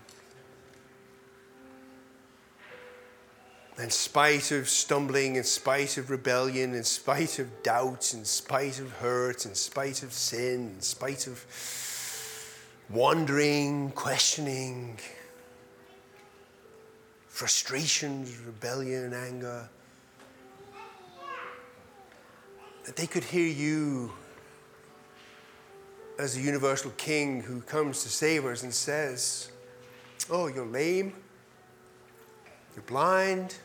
In 3.79 3.89
spite 3.89 4.51
of 4.51 4.69
stumbling, 4.69 5.35
in 5.35 5.43
spite 5.43 5.97
of 5.97 6.11
rebellion, 6.11 6.75
in 6.75 6.83
spite 6.83 7.39
of 7.39 7.63
doubts, 7.63 8.13
in 8.13 8.23
spite 8.23 8.79
of 8.79 8.91
hurt, 8.93 9.45
in 9.47 9.55
spite 9.55 10.03
of 10.03 10.13
sin, 10.13 10.73
in 10.75 10.81
spite 10.81 11.25
of 11.25 11.43
wandering, 12.89 13.91
questioning, 13.91 14.99
frustrations, 17.27 18.37
rebellion, 18.39 19.11
anger. 19.13 19.67
that 22.85 22.95
they 22.95 23.07
could 23.07 23.23
hear 23.23 23.47
you 23.47 24.11
as 26.17 26.37
a 26.37 26.41
universal 26.41 26.91
king 26.97 27.41
who 27.41 27.61
comes 27.61 28.03
to 28.03 28.09
save 28.09 28.45
us 28.45 28.63
and 28.63 28.73
says, 28.73 29.51
Oh, 30.29 30.47
you're 30.47 30.65
lame, 30.65 31.13
you're 32.75 32.83
blind, 32.83 33.55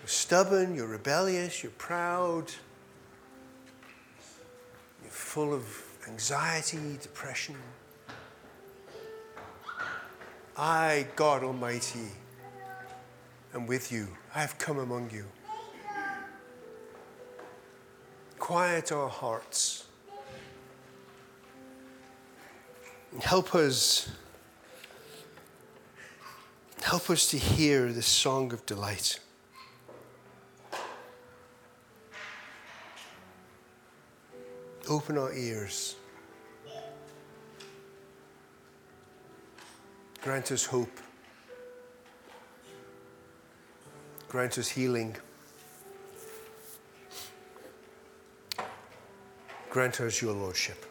you're 0.00 0.08
stubborn, 0.08 0.74
you're 0.74 0.86
rebellious, 0.86 1.62
you're 1.62 1.72
proud, 1.72 2.52
you're 5.02 5.10
full 5.10 5.52
of 5.52 5.66
anxiety, 6.06 6.98
depression. 7.00 7.56
I, 10.56 11.06
God 11.14 11.44
Almighty, 11.44 12.08
am 13.54 13.66
with 13.66 13.92
you. 13.92 14.08
I 14.34 14.40
have 14.40 14.58
come 14.58 14.78
among 14.78 15.10
you. 15.10 15.26
Quiet 18.38 18.92
our 18.92 19.08
hearts. 19.08 19.87
Help 23.20 23.54
us 23.54 24.10
help 26.82 27.10
us 27.10 27.30
to 27.30 27.36
hear 27.36 27.92
this 27.92 28.06
song 28.06 28.52
of 28.52 28.64
delight. 28.64 29.20
Open 34.88 35.18
our 35.18 35.32
ears. 35.34 35.96
Grant 40.22 40.50
us 40.50 40.64
hope. 40.64 41.00
Grant 44.28 44.58
us 44.58 44.68
healing. 44.68 45.16
Grant 49.68 50.00
us 50.00 50.22
your 50.22 50.32
Lordship. 50.32 50.87